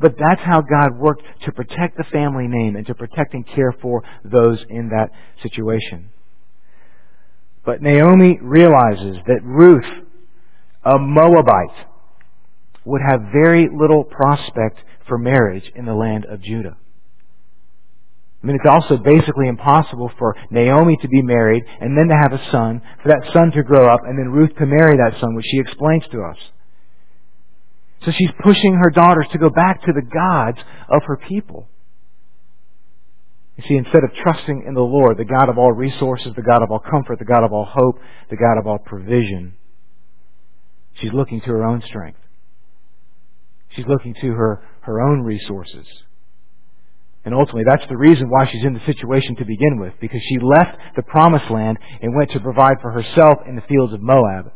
But 0.00 0.14
that's 0.16 0.40
how 0.42 0.60
God 0.60 0.96
worked 0.96 1.22
to 1.46 1.52
protect 1.52 1.96
the 1.96 2.04
family 2.12 2.46
name 2.46 2.76
and 2.76 2.86
to 2.86 2.94
protect 2.94 3.34
and 3.34 3.44
care 3.44 3.74
for 3.82 4.04
those 4.24 4.64
in 4.68 4.90
that 4.90 5.08
situation. 5.42 6.10
But 7.68 7.82
Naomi 7.82 8.38
realizes 8.40 9.18
that 9.26 9.44
Ruth, 9.44 9.84
a 10.86 10.98
Moabite, 10.98 11.86
would 12.86 13.02
have 13.06 13.20
very 13.30 13.68
little 13.70 14.04
prospect 14.04 14.78
for 15.06 15.18
marriage 15.18 15.70
in 15.76 15.84
the 15.84 15.92
land 15.92 16.24
of 16.24 16.40
Judah. 16.40 16.78
I 18.42 18.46
mean, 18.46 18.56
it's 18.56 18.66
also 18.66 18.96
basically 18.96 19.48
impossible 19.48 20.10
for 20.18 20.34
Naomi 20.50 20.96
to 21.02 21.08
be 21.08 21.20
married 21.20 21.62
and 21.78 21.94
then 21.94 22.08
to 22.08 22.14
have 22.14 22.32
a 22.32 22.50
son, 22.50 22.80
for 23.02 23.10
that 23.10 23.30
son 23.34 23.50
to 23.50 23.62
grow 23.62 23.86
up, 23.92 24.00
and 24.02 24.18
then 24.18 24.32
Ruth 24.32 24.56
to 24.56 24.64
marry 24.64 24.96
that 24.96 25.20
son, 25.20 25.34
which 25.34 25.44
she 25.50 25.58
explains 25.58 26.04
to 26.10 26.22
us. 26.22 26.38
So 28.06 28.12
she's 28.12 28.30
pushing 28.42 28.80
her 28.82 28.88
daughters 28.88 29.26
to 29.32 29.38
go 29.38 29.50
back 29.50 29.82
to 29.82 29.92
the 29.92 30.08
gods 30.10 30.56
of 30.88 31.02
her 31.04 31.18
people. 31.28 31.68
You 33.58 33.64
see, 33.66 33.74
instead 33.74 34.04
of 34.04 34.14
trusting 34.22 34.64
in 34.68 34.74
the 34.74 34.80
Lord, 34.80 35.18
the 35.18 35.24
God 35.24 35.48
of 35.48 35.58
all 35.58 35.72
resources, 35.72 36.32
the 36.36 36.42
God 36.42 36.62
of 36.62 36.70
all 36.70 36.78
comfort, 36.78 37.18
the 37.18 37.24
God 37.24 37.42
of 37.44 37.52
all 37.52 37.64
hope, 37.64 37.98
the 38.30 38.36
God 38.36 38.56
of 38.56 38.68
all 38.68 38.78
provision, 38.78 39.56
she's 40.94 41.12
looking 41.12 41.40
to 41.40 41.48
her 41.48 41.64
own 41.64 41.82
strength. 41.82 42.20
She's 43.70 43.86
looking 43.86 44.14
to 44.20 44.28
her, 44.28 44.62
her 44.82 45.00
own 45.00 45.22
resources. 45.22 45.86
And 47.24 47.34
ultimately, 47.34 47.64
that's 47.68 47.86
the 47.88 47.96
reason 47.96 48.30
why 48.30 48.46
she's 48.46 48.64
in 48.64 48.74
the 48.74 48.86
situation 48.86 49.34
to 49.36 49.44
begin 49.44 49.80
with, 49.80 49.94
because 50.00 50.20
she 50.28 50.38
left 50.38 50.78
the 50.94 51.02
promised 51.02 51.50
land 51.50 51.78
and 52.00 52.16
went 52.16 52.30
to 52.30 52.40
provide 52.40 52.76
for 52.80 52.92
herself 52.92 53.38
in 53.46 53.56
the 53.56 53.62
fields 53.62 53.92
of 53.92 54.00
Moab. 54.00 54.52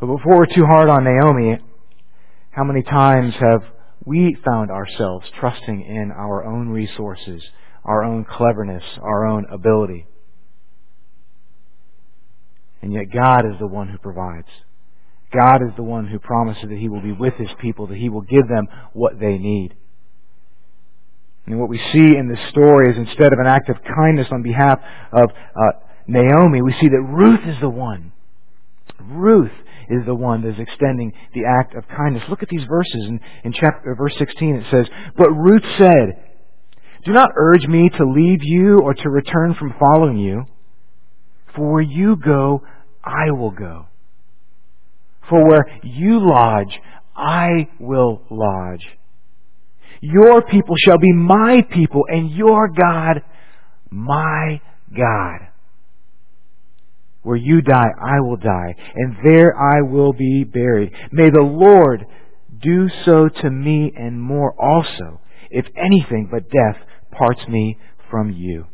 But 0.00 0.06
before 0.06 0.38
we're 0.38 0.54
too 0.54 0.64
hard 0.64 0.88
on 0.88 1.04
Naomi, 1.04 1.58
how 2.50 2.64
many 2.64 2.82
times 2.82 3.34
have 3.34 3.62
we 4.04 4.36
found 4.44 4.70
ourselves 4.70 5.26
trusting 5.40 5.82
in 5.82 6.10
our 6.10 6.44
own 6.44 6.68
resources, 6.68 7.42
our 7.84 8.04
own 8.04 8.24
cleverness, 8.24 8.84
our 9.00 9.26
own 9.26 9.46
ability. 9.50 10.06
And 12.82 12.92
yet 12.92 13.04
God 13.12 13.46
is 13.46 13.58
the 13.58 13.66
one 13.66 13.88
who 13.88 13.98
provides. 13.98 14.48
God 15.32 15.62
is 15.66 15.74
the 15.76 15.82
one 15.82 16.06
who 16.06 16.18
promises 16.18 16.64
that 16.68 16.78
He 16.78 16.88
will 16.88 17.00
be 17.00 17.12
with 17.12 17.34
His 17.34 17.48
people, 17.60 17.86
that 17.86 17.96
He 17.96 18.08
will 18.08 18.20
give 18.20 18.46
them 18.46 18.68
what 18.92 19.18
they 19.18 19.38
need. 19.38 19.74
And 21.46 21.58
what 21.58 21.68
we 21.68 21.78
see 21.78 22.16
in 22.18 22.28
this 22.28 22.50
story 22.50 22.90
is 22.90 22.96
instead 22.96 23.32
of 23.32 23.38
an 23.38 23.46
act 23.46 23.68
of 23.68 23.76
kindness 23.82 24.28
on 24.30 24.42
behalf 24.42 24.78
of 25.12 25.30
uh, 25.30 25.78
Naomi, 26.06 26.62
we 26.62 26.74
see 26.80 26.88
that 26.88 27.00
Ruth 27.00 27.40
is 27.46 27.56
the 27.60 27.68
one. 27.68 28.12
Ruth 29.00 29.52
is 29.90 30.04
the 30.06 30.14
one 30.14 30.42
that 30.42 30.50
is 30.50 30.60
extending 30.60 31.12
the 31.34 31.44
act 31.44 31.74
of 31.74 31.84
kindness. 31.88 32.22
Look 32.28 32.42
at 32.42 32.48
these 32.48 32.64
verses. 32.68 33.06
In, 33.08 33.20
in 33.44 33.52
chapter, 33.52 33.92
uh, 33.92 33.94
verse 33.96 34.14
16 34.18 34.56
it 34.56 34.64
says, 34.70 34.86
But 35.16 35.30
Ruth 35.30 35.64
said, 35.78 36.24
Do 37.04 37.12
not 37.12 37.30
urge 37.36 37.66
me 37.66 37.90
to 37.98 38.04
leave 38.04 38.40
you 38.42 38.80
or 38.80 38.94
to 38.94 39.10
return 39.10 39.54
from 39.54 39.74
following 39.78 40.18
you. 40.18 40.44
For 41.56 41.72
where 41.72 41.82
you 41.82 42.16
go, 42.16 42.62
I 43.02 43.30
will 43.30 43.50
go. 43.50 43.86
For 45.28 45.46
where 45.48 45.66
you 45.82 46.20
lodge, 46.20 46.78
I 47.16 47.68
will 47.78 48.22
lodge. 48.30 48.84
Your 50.00 50.42
people 50.42 50.74
shall 50.84 50.98
be 50.98 51.12
my 51.12 51.62
people, 51.72 52.02
and 52.08 52.30
your 52.30 52.68
God, 52.68 53.22
my 53.90 54.60
God. 54.94 55.48
Where 57.24 57.36
you 57.36 57.62
die, 57.62 57.88
I 58.00 58.20
will 58.20 58.36
die, 58.36 58.74
and 58.94 59.16
there 59.24 59.54
I 59.58 59.80
will 59.82 60.12
be 60.12 60.44
buried. 60.44 60.92
May 61.10 61.30
the 61.30 61.42
Lord 61.42 62.04
do 62.62 62.88
so 63.04 63.28
to 63.28 63.50
me 63.50 63.92
and 63.96 64.20
more 64.20 64.54
also, 64.60 65.20
if 65.50 65.66
anything 65.76 66.28
but 66.30 66.50
death 66.50 66.76
parts 67.10 67.40
me 67.48 67.78
from 68.10 68.30
you. 68.30 68.66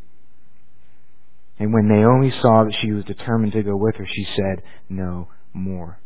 And 1.61 1.73
when 1.73 1.89
Naomi 1.89 2.33
saw 2.43 2.65
that 2.65 2.75
she 2.81 2.91
was 2.93 3.05
determined 3.05 3.53
to 3.53 3.63
go 3.63 3.77
with 3.77 3.95
her, 3.97 4.07
she 4.07 4.27
said 4.35 4.63
no 4.89 5.29
more. 5.53 6.01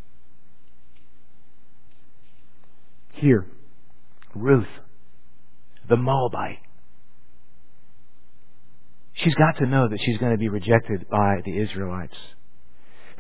Here, 3.13 3.47
Ruth, 4.35 4.67
the 5.89 5.97
Moabite, 5.97 6.59
she's 9.15 9.35
got 9.35 9.57
to 9.59 9.67
know 9.67 9.89
that 9.89 9.99
she's 10.05 10.19
going 10.19 10.33
to 10.33 10.39
be 10.39 10.49
rejected 10.49 11.09
by 11.09 11.41
the 11.45 11.59
Israelites. 11.59 12.17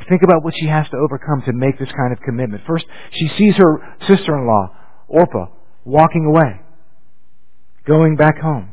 Think 0.08 0.22
about 0.22 0.42
what 0.42 0.54
she 0.58 0.66
has 0.66 0.86
to 0.90 0.96
overcome 0.96 1.42
to 1.46 1.52
make 1.52 1.78
this 1.78 1.88
kind 1.96 2.12
of 2.12 2.20
commitment. 2.20 2.62
First, 2.66 2.84
she 3.12 3.28
sees 3.38 3.54
her 3.56 3.96
sister-in-law, 4.06 4.76
Orpah, 5.08 5.46
walking 5.84 6.26
away, 6.26 6.60
going 7.86 8.16
back 8.16 8.38
home. 8.38 8.70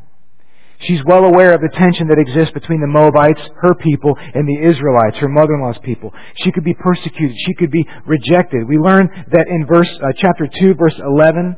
She's 0.87 1.01
well 1.05 1.23
aware 1.25 1.53
of 1.53 1.61
the 1.61 1.69
tension 1.77 2.07
that 2.07 2.17
exists 2.17 2.53
between 2.53 2.81
the 2.81 2.87
Moabites, 2.87 3.39
her 3.61 3.75
people, 3.75 4.17
and 4.17 4.47
the 4.47 4.67
Israelites, 4.67 5.17
her 5.17 5.29
mother-in-law's 5.29 5.77
people. 5.83 6.11
She 6.43 6.51
could 6.51 6.63
be 6.63 6.73
persecuted. 6.73 7.37
She 7.45 7.53
could 7.53 7.69
be 7.69 7.85
rejected. 8.07 8.67
We 8.67 8.77
learn 8.77 9.07
that 9.31 9.45
in 9.47 9.67
verse, 9.67 9.89
uh, 10.01 10.07
chapter 10.17 10.49
2, 10.59 10.73
verse 10.73 10.95
11, 10.97 11.55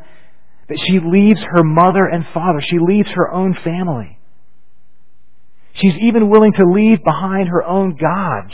that 0.68 0.80
she 0.88 1.00
leaves 1.00 1.40
her 1.40 1.64
mother 1.64 2.06
and 2.06 2.26
father. 2.34 2.60
She 2.62 2.80
leaves 2.80 3.10
her 3.16 3.32
own 3.32 3.56
family. 3.64 4.20
She's 5.76 5.96
even 6.02 6.30
willing 6.30 6.54
to 6.54 6.66
leave 6.66 7.04
behind 7.04 7.50
her 7.50 7.64
own 7.64 7.96
gods 7.96 8.54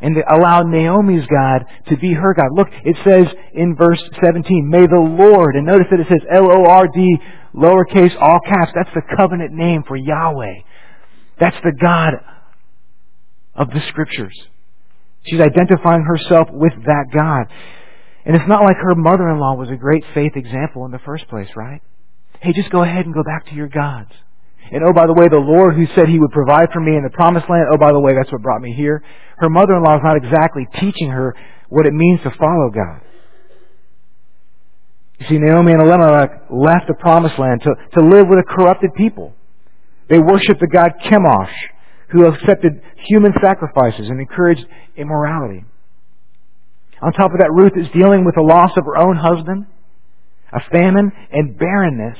and 0.00 0.16
allow 0.16 0.62
Naomi's 0.62 1.26
God 1.26 1.64
to 1.88 1.96
be 1.96 2.12
her 2.12 2.34
God. 2.34 2.48
Look, 2.52 2.68
it 2.84 2.96
says 3.04 3.26
in 3.54 3.76
verse 3.76 4.02
17, 4.22 4.68
may 4.68 4.86
the 4.86 5.16
Lord, 5.18 5.56
and 5.56 5.66
notice 5.66 5.86
that 5.90 6.00
it 6.00 6.06
says 6.08 6.20
L-O-R-D, 6.30 7.16
lowercase, 7.54 8.20
all 8.20 8.40
caps. 8.40 8.72
That's 8.74 8.94
the 8.94 9.16
covenant 9.16 9.52
name 9.52 9.84
for 9.86 9.96
Yahweh. 9.96 10.54
That's 11.38 11.56
the 11.62 11.72
God 11.80 12.14
of 13.54 13.68
the 13.68 13.80
Scriptures. 13.88 14.34
She's 15.26 15.40
identifying 15.40 16.02
herself 16.02 16.48
with 16.50 16.72
that 16.84 17.06
God. 17.14 17.46
And 18.24 18.34
it's 18.34 18.48
not 18.48 18.62
like 18.64 18.76
her 18.76 18.94
mother-in-law 18.94 19.54
was 19.54 19.70
a 19.70 19.76
great 19.76 20.04
faith 20.14 20.32
example 20.34 20.84
in 20.84 20.90
the 20.90 21.00
first 21.04 21.28
place, 21.28 21.48
right? 21.56 21.80
hey, 22.42 22.52
just 22.52 22.70
go 22.70 22.82
ahead 22.82 23.06
and 23.06 23.14
go 23.14 23.22
back 23.22 23.46
to 23.46 23.54
your 23.54 23.68
gods. 23.68 24.10
And 24.72 24.82
oh, 24.88 24.92
by 24.96 25.06
the 25.06 25.12
way, 25.12 25.28
the 25.28 25.36
Lord 25.36 25.76
who 25.76 25.84
said 25.94 26.08
he 26.08 26.18
would 26.18 26.32
provide 26.32 26.72
for 26.72 26.80
me 26.80 26.96
in 26.96 27.04
the 27.04 27.12
promised 27.12 27.44
land, 27.48 27.68
oh, 27.70 27.76
by 27.76 27.92
the 27.92 28.00
way, 28.00 28.16
that's 28.16 28.32
what 28.32 28.40
brought 28.40 28.62
me 28.62 28.72
here. 28.72 29.04
Her 29.36 29.50
mother-in-law 29.50 29.96
is 29.96 30.02
not 30.02 30.16
exactly 30.16 30.64
teaching 30.80 31.10
her 31.10 31.36
what 31.68 31.84
it 31.84 31.92
means 31.92 32.20
to 32.24 32.30
follow 32.40 32.72
God. 32.72 33.04
You 35.20 35.26
see, 35.28 35.38
Naomi 35.38 35.72
and 35.72 35.82
Elimelech 35.82 36.48
left 36.50 36.88
the 36.88 36.96
promised 36.98 37.38
land 37.38 37.60
to, 37.62 37.70
to 38.00 38.00
live 38.00 38.26
with 38.26 38.40
a 38.40 38.48
corrupted 38.48 38.94
people. 38.96 39.34
They 40.08 40.18
worshiped 40.18 40.60
the 40.60 40.66
god 40.66 40.92
Chemosh, 41.04 41.52
who 42.10 42.26
accepted 42.26 42.80
human 43.08 43.32
sacrifices 43.42 44.08
and 44.08 44.20
encouraged 44.20 44.64
immorality. 44.96 45.64
On 47.02 47.12
top 47.12 47.32
of 47.32 47.38
that, 47.38 47.52
Ruth 47.52 47.72
is 47.76 47.92
dealing 47.92 48.24
with 48.24 48.36
the 48.36 48.42
loss 48.42 48.70
of 48.76 48.84
her 48.86 48.96
own 48.96 49.16
husband, 49.16 49.66
a 50.52 50.60
famine, 50.70 51.12
and 51.30 51.58
barrenness. 51.58 52.18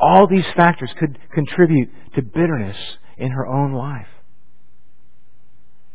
All 0.00 0.26
these 0.26 0.46
factors 0.56 0.90
could 0.98 1.18
contribute 1.34 1.90
to 2.14 2.22
bitterness 2.22 2.76
in 3.18 3.30
her 3.30 3.46
own 3.46 3.72
life. 3.72 4.06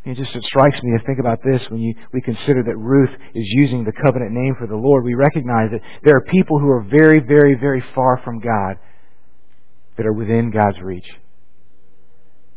It 0.04 0.16
just 0.16 0.36
it 0.36 0.44
strikes 0.44 0.80
me 0.84 0.96
to 0.96 1.04
think 1.04 1.18
about 1.18 1.40
this 1.42 1.60
when 1.68 1.80
you, 1.80 1.92
we 2.12 2.20
consider 2.20 2.62
that 2.62 2.76
Ruth 2.76 3.10
is 3.34 3.44
using 3.48 3.82
the 3.82 3.92
covenant 4.04 4.30
name 4.30 4.54
for 4.56 4.68
the 4.68 4.76
Lord. 4.76 5.04
We 5.04 5.14
recognize 5.14 5.70
that 5.72 5.80
there 6.04 6.16
are 6.16 6.24
people 6.30 6.60
who 6.60 6.68
are 6.68 6.86
very, 6.88 7.18
very, 7.18 7.56
very 7.56 7.82
far 7.92 8.20
from 8.24 8.38
God 8.38 8.76
that 9.96 10.06
are 10.06 10.12
within 10.12 10.52
God's 10.52 10.80
reach. 10.80 11.06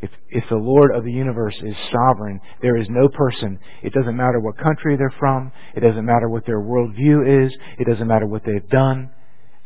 If, 0.02 0.12
if 0.30 0.44
the 0.50 0.58
Lord 0.58 0.96
of 0.96 1.04
the 1.04 1.12
universe 1.12 1.56
is 1.64 1.76
sovereign, 1.92 2.40
there 2.62 2.78
is 2.78 2.88
no 2.90 3.10
person, 3.10 3.60
it 3.82 3.94
doesn't 3.94 4.16
matter 4.16 4.40
what 4.40 4.58
country 4.58 4.96
they're 4.96 5.14
from, 5.20 5.52
it 5.76 5.80
doesn't 5.80 6.06
matter 6.06 6.30
what 6.30 6.46
their 6.46 6.62
worldview 6.62 7.48
is, 7.48 7.52
it 7.80 7.88
doesn't 7.88 8.08
matter 8.08 8.28
what 8.28 8.44
they've 8.46 8.70
done, 8.70 9.10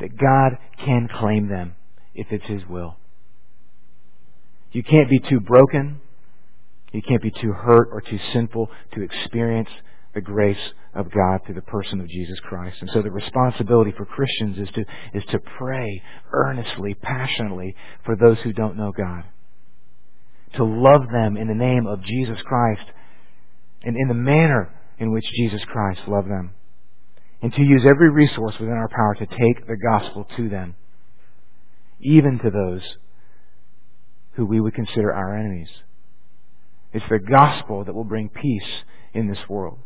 that 0.04 0.18
God 0.18 0.58
can 0.84 1.08
claim 1.08 1.48
them 1.48 1.76
if 2.14 2.28
it's 2.30 2.46
His 2.46 2.64
will. 2.68 2.98
You 4.74 4.84
can't 4.84 5.10
be 5.10 5.20
too 5.20 5.40
broken, 5.40 6.02
you 6.92 7.02
can't 7.02 7.22
be 7.22 7.32
too 7.32 7.54
hurt 7.54 7.88
or 7.90 8.02
too 8.02 8.20
sinful 8.34 8.70
to 8.96 9.02
experience 9.02 9.70
the 10.14 10.20
grace 10.20 10.74
of 10.94 11.06
God 11.10 11.40
through 11.46 11.56
the 11.56 11.62
person 11.62 12.02
of 12.02 12.10
Jesus 12.10 12.38
Christ. 12.42 12.78
And 12.82 12.90
so 12.94 13.02
the 13.02 13.12
responsibility 13.12 13.94
for 13.96 14.06
Christians 14.06 14.58
is 14.58 14.68
to, 14.76 14.82
is 15.14 15.24
to 15.32 15.40
pray 15.58 16.02
earnestly, 16.34 16.96
passionately 16.96 17.74
for 18.06 18.18
those 18.18 18.38
who 18.44 18.52
don't 18.52 18.76
know 18.76 18.92
God. 18.92 19.24
To 20.58 20.66
love 20.66 21.04
them 21.14 21.38
in 21.38 21.48
the 21.48 21.56
name 21.56 21.88
of 21.88 22.04
Jesus 22.04 22.40
Christ 22.44 22.92
and 23.84 23.96
in 23.96 24.10
the 24.10 24.14
manner 24.14 24.70
in 25.00 25.14
which 25.14 25.24
Jesus 25.38 25.62
Christ 25.66 26.02
loved 26.10 26.28
them. 26.28 26.52
And 27.44 27.54
to 27.54 27.62
use 27.62 27.84
every 27.86 28.10
resource 28.10 28.56
within 28.58 28.74
our 28.74 28.88
power 28.88 29.16
to 29.16 29.26
take 29.26 29.68
the 29.68 29.76
gospel 29.76 30.26
to 30.38 30.48
them, 30.48 30.76
even 32.00 32.40
to 32.40 32.50
those 32.50 32.82
who 34.36 34.46
we 34.46 34.62
would 34.62 34.74
consider 34.74 35.14
our 35.14 35.38
enemies. 35.38 35.68
It's 36.94 37.06
the 37.10 37.20
gospel 37.20 37.84
that 37.84 37.94
will 37.94 38.06
bring 38.06 38.30
peace 38.30 38.84
in 39.14 39.28
this 39.28 39.40
world. 39.50 39.78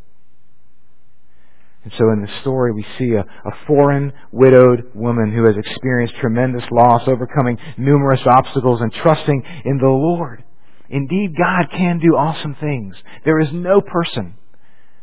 And 1.84 1.92
so 1.98 2.12
in 2.12 2.22
the 2.22 2.42
story, 2.42 2.74
we 2.74 2.86
see 3.00 3.14
a, 3.14 3.22
a, 3.22 3.66
foreign, 3.66 4.14
widowed 4.32 4.92
woman 4.94 5.34
who 5.34 5.46
has 5.46 5.56
experienced 5.58 6.16
tremendous 6.22 6.66
loss, 6.72 7.08
overcoming 7.08 7.58
numerous 7.78 8.22
obstacles, 8.26 8.82
and 8.82 8.92
trusting 8.92 9.44
in 9.66 9.78
the 9.78 9.88
Lord. 9.88 10.44
Indeed, 10.90 11.34
God 11.36 11.72
can 11.72 12.00
do 12.00 12.16
awesome 12.16 12.56
things. 12.60 12.96
There 13.26 13.40
is 13.40 13.48
no 13.52 13.82
person 13.82 14.36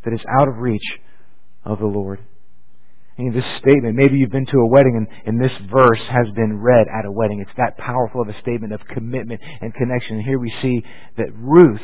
that 0.04 0.14
is 0.14 0.20
out 0.40 0.46
of 0.46 0.58
reach 0.58 0.82
of 1.64 1.80
the 1.80 1.86
Lord. 1.86 2.20
And 3.16 3.34
this 3.34 3.44
statement, 3.60 3.94
maybe 3.94 4.16
you've 4.16 4.32
been 4.32 4.46
to 4.46 4.58
a 4.58 4.66
wedding 4.66 4.96
and, 4.96 5.06
and 5.26 5.40
this 5.40 5.56
verse 5.70 6.00
has 6.10 6.26
been 6.34 6.58
read 6.58 6.86
at 6.88 7.04
a 7.04 7.12
wedding. 7.12 7.40
It's 7.40 7.56
that 7.56 7.78
powerful 7.78 8.22
of 8.22 8.28
a 8.28 8.40
statement 8.40 8.72
of 8.72 8.80
commitment 8.92 9.40
and 9.60 9.72
connection. 9.72 10.16
And 10.16 10.24
here 10.24 10.38
we 10.38 10.52
see 10.60 10.82
that 11.16 11.32
Ruth 11.32 11.80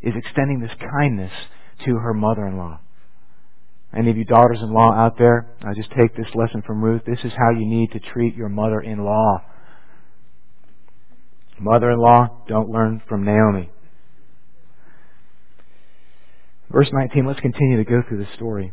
is 0.00 0.14
extending 0.16 0.60
this 0.60 0.70
kindness 0.78 1.32
to 1.84 1.96
her 1.96 2.14
mother-in-law. 2.14 2.80
Any 3.96 4.10
of 4.10 4.16
you 4.16 4.24
daughters-in-law 4.24 4.92
out 4.94 5.18
there, 5.18 5.50
I 5.62 5.74
just 5.74 5.90
take 5.90 6.16
this 6.16 6.32
lesson 6.34 6.62
from 6.64 6.82
Ruth. 6.82 7.02
This 7.04 7.18
is 7.24 7.32
how 7.36 7.50
you 7.50 7.66
need 7.66 7.90
to 7.92 7.98
treat 7.98 8.36
your 8.36 8.48
mother-in-law. 8.48 9.42
Mother-in-law, 11.58 12.44
don't 12.48 12.70
learn 12.70 13.02
from 13.08 13.24
Naomi. 13.24 13.70
Verse 16.70 16.88
19, 16.92 17.26
let's 17.26 17.40
continue 17.40 17.78
to 17.78 17.84
go 17.84 18.00
through 18.08 18.18
the 18.18 18.30
story. 18.36 18.72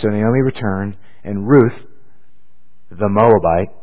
So 0.00 0.08
Naomi 0.08 0.40
returned, 0.40 0.96
and 1.24 1.48
Ruth, 1.48 1.72
the 2.90 3.08
Moabite, 3.08 3.74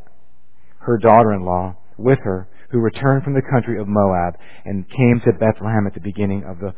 her 0.79 0.97
daughter-in-law, 0.97 1.75
with 1.97 2.19
her, 2.23 2.47
who 2.69 2.79
returned 2.79 3.23
from 3.23 3.33
the 3.33 3.41
country 3.41 3.79
of 3.79 3.87
Moab 3.87 4.35
and 4.65 4.89
came 4.89 5.21
to 5.25 5.31
Bethlehem 5.33 5.87
at 5.87 5.93
the 5.93 6.01
beginning 6.01 6.43
of 6.43 6.59
the, 6.59 6.73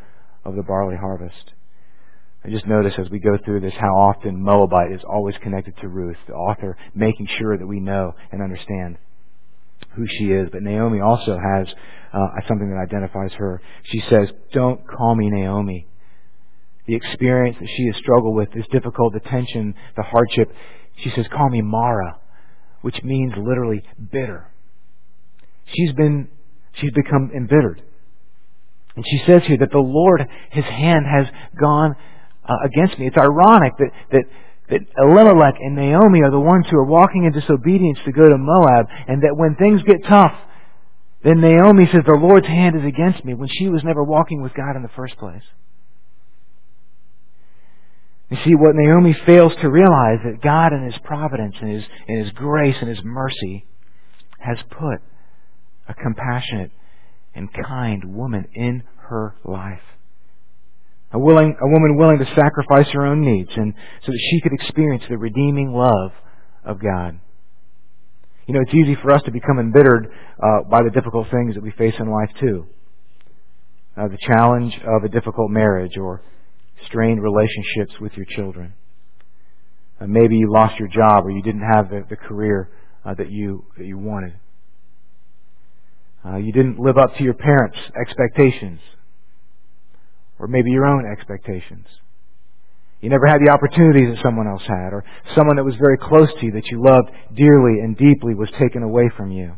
of 0.46 0.56
the 0.56 0.63
barley 0.63 0.96
harvest. 0.96 1.54
I 2.44 2.50
just 2.50 2.68
notice 2.68 2.94
as 2.98 3.10
we 3.10 3.20
go 3.20 3.38
through 3.44 3.62
this 3.62 3.74
how 3.80 3.96
often 3.96 4.42
Moabite 4.42 4.94
is 4.94 5.02
always 5.08 5.36
connected 5.42 5.76
to 5.82 5.89
Ruth, 5.89 6.15
the 6.28 6.34
author 6.34 6.78
making 6.96 7.28
sure 7.38 7.58
that 7.58 7.68
we 7.68 7.80
know 7.80 8.15
and 8.32 8.42
understand 8.42 8.98
who 9.96 10.06
she 10.08 10.26
is. 10.26 10.48
But 10.52 10.63
Naomi 10.63 11.02
also 11.02 11.38
has 11.38 11.68
uh, 12.13 12.28
something 12.48 12.70
that 12.70 12.82
identifies 12.82 13.34
her. 13.38 13.62
She 13.84 14.02
says, 14.10 14.30
Don't 14.54 14.88
call 14.88 15.15
me 15.15 15.30
Naomi. 15.30 15.88
The 16.89 16.95
experience 16.95 17.56
that 17.60 17.69
she 17.78 17.86
has 17.86 17.95
struggled 17.97 18.34
with, 18.34 18.49
this 18.52 18.65
difficult, 18.71 19.13
the 19.13 19.19
tension, 19.19 19.75
the 19.95 20.02
hardship, 20.02 20.52
she 21.04 21.12
says, 21.12 21.28
Call 21.32 21.47
me 21.47 21.62
Mara, 21.62 22.17
which 22.82 23.04
means 23.04 23.34
literally 23.38 23.84
bitter. 24.12 24.49
She's 25.67 25.93
been, 25.93 26.30
she's 26.73 26.89
become 26.95 27.30
embittered. 27.38 27.84
And 28.95 29.06
she 29.08 29.21
says 29.28 29.43
here 29.45 29.58
that 29.60 29.69
the 29.69 29.78
Lord, 29.78 30.25
His 30.49 30.65
hand 30.65 31.06
has 31.06 31.28
gone 31.62 31.95
uh, 32.43 32.56
against 32.65 32.97
me. 32.97 33.06
It's 33.06 33.17
ironic 33.17 33.73
that, 33.78 33.91
that, 34.12 34.23
that 34.71 34.80
Elimelech 34.97 35.60
and 35.60 35.75
Naomi 35.75 36.23
are 36.23 36.32
the 36.32 36.39
ones 36.39 36.65
who 36.71 36.78
are 36.78 36.86
walking 36.86 37.25
in 37.25 37.39
disobedience 37.39 37.99
to 38.06 38.12
go 38.12 38.28
to 38.28 38.36
Moab, 38.36 38.88
and 39.08 39.21
that 39.21 39.38
when 39.38 39.54
things 39.58 39.84
get 39.84 40.10
tough, 40.10 40.34
then 41.23 41.39
Naomi 41.39 41.86
says, 41.86 42.02
The 42.08 42.17
Lord's 42.19 42.47
hand 42.47 42.75
is 42.75 42.84
against 42.84 43.23
me, 43.23 43.36
when 43.36 43.49
she 43.60 43.69
was 43.69 43.84
never 43.84 44.04
walking 44.04 44.41
with 44.41 44.56
God 44.56 44.75
in 44.75 44.82
the 44.82 44.89
first 44.95 45.17
place. 45.17 45.43
You 48.30 48.38
see, 48.46 48.56
what 48.56 48.76
Naomi 48.76 49.15
fails 49.26 49.54
to 49.62 49.70
realize 49.70 50.20
that 50.24 50.42
God 50.44 50.72
in 50.72 50.86
His 50.86 51.00
providence 51.04 51.56
and 51.62 51.72
His, 51.72 51.84
and 52.08 52.24
His 52.24 52.32
grace 52.34 52.76
and 52.80 52.89
His 52.89 53.04
mercy 53.04 53.65
has 54.39 54.58
put 54.70 55.02
a 55.88 55.94
compassionate 55.96 56.72
and 57.34 57.50
kind 57.68 58.15
woman 58.15 58.48
in 58.54 58.84
her 59.10 59.36
life. 59.44 59.82
A, 61.12 61.18
willing, 61.18 61.56
a 61.60 61.68
woman 61.68 61.98
willing 61.98 62.20
to 62.20 62.36
sacrifice 62.36 62.88
her 62.94 63.06
own 63.06 63.22
needs 63.22 63.50
and 63.56 63.74
so 64.06 64.12
that 64.12 64.22
she 64.30 64.42
could 64.42 64.54
experience 64.54 65.04
the 65.10 65.18
redeeming 65.18 65.74
love 65.74 66.12
of 66.63 66.80
God. 66.80 67.20
You 68.46 68.54
know, 68.54 68.62
it's 68.62 68.74
easy 68.74 68.96
for 69.02 69.12
us 69.12 69.24
to 69.26 69.32
become 69.32 69.60
embittered 69.60 70.08
uh, 70.08 70.70
by 70.70 70.84
the 70.84 70.92
difficult 70.92 71.28
things 71.32 71.56
that 71.56 71.63
we 71.63 71.72
face 71.72 71.96
in 72.00 72.12
life 72.12 72.30
too. 72.39 72.68
Uh, 73.98 74.08
the 74.08 74.18
challenge 74.28 74.74
of 74.86 75.04
a 75.04 75.10
difficult 75.10 75.50
marriage 75.50 75.98
or 75.98 76.22
strained 76.88 77.22
relationships 77.22 78.00
with 78.00 78.13
your 78.13 78.26
children. 78.30 78.74
Uh, 80.00 80.06
maybe 80.08 80.36
you 80.36 80.52
lost 80.52 80.80
your 80.80 80.88
job 80.88 81.26
or 81.26 81.32
you 81.32 81.42
didn't 81.42 81.68
have 81.74 81.89
the, 81.89 82.04
the 82.10 82.15
career 82.15 82.70
uh, 83.06 83.13
that 83.15 83.30
you 83.32 83.65
that 83.78 83.86
you 83.86 83.98
wanted. 83.98 84.34
Uh, 86.26 86.38
you 86.38 86.52
didn't 86.52 86.80
live 86.80 86.98
up 86.98 87.15
to 87.15 87.24
your 87.24 87.34
parents' 87.34 87.78
expectations, 88.00 88.80
or 90.38 90.48
maybe 90.48 90.70
your 90.70 90.86
own 90.86 91.06
expectations. 91.10 91.86
You 93.00 93.10
never 93.10 93.26
had 93.28 93.39
the 93.46 93.52
opportunities 93.52 94.13
that 94.13 94.22
someone 94.22 94.48
else 94.48 94.63
had, 94.68 94.92
or 94.92 95.06
someone 95.34 95.56
that 95.56 95.63
was 95.63 95.76
very 95.80 95.98
close 95.98 96.28
to 96.39 96.46
you 96.46 96.52
that 96.52 96.68
you 96.68 96.84
loved 96.84 97.10
dearly 97.34 97.80
and 97.80 97.96
deeply 97.96 98.36
was 98.36 98.50
taken 98.60 98.84
away 98.84 99.10
from 99.15 99.32
you. 99.32 99.56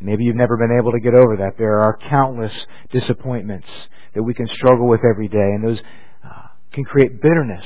Maybe 0.00 0.24
you've 0.24 0.36
never 0.36 0.56
been 0.56 0.76
able 0.78 0.92
to 0.92 1.00
get 1.00 1.14
over 1.14 1.36
that. 1.38 1.58
There 1.58 1.80
are 1.80 1.98
countless 2.08 2.52
disappointments 2.92 3.66
that 4.14 4.22
we 4.22 4.32
can 4.32 4.46
struggle 4.54 4.88
with 4.88 5.00
every 5.04 5.28
day, 5.28 5.38
and 5.38 5.64
those 5.64 5.78
uh, 6.24 6.48
can 6.72 6.84
create 6.84 7.20
bitterness 7.20 7.64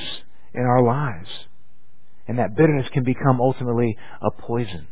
in 0.53 0.61
our 0.61 0.83
lives. 0.83 1.29
And 2.27 2.39
that 2.39 2.55
bitterness 2.55 2.87
can 2.93 3.03
become 3.03 3.39
ultimately 3.39 3.97
a 4.21 4.31
poison. 4.31 4.87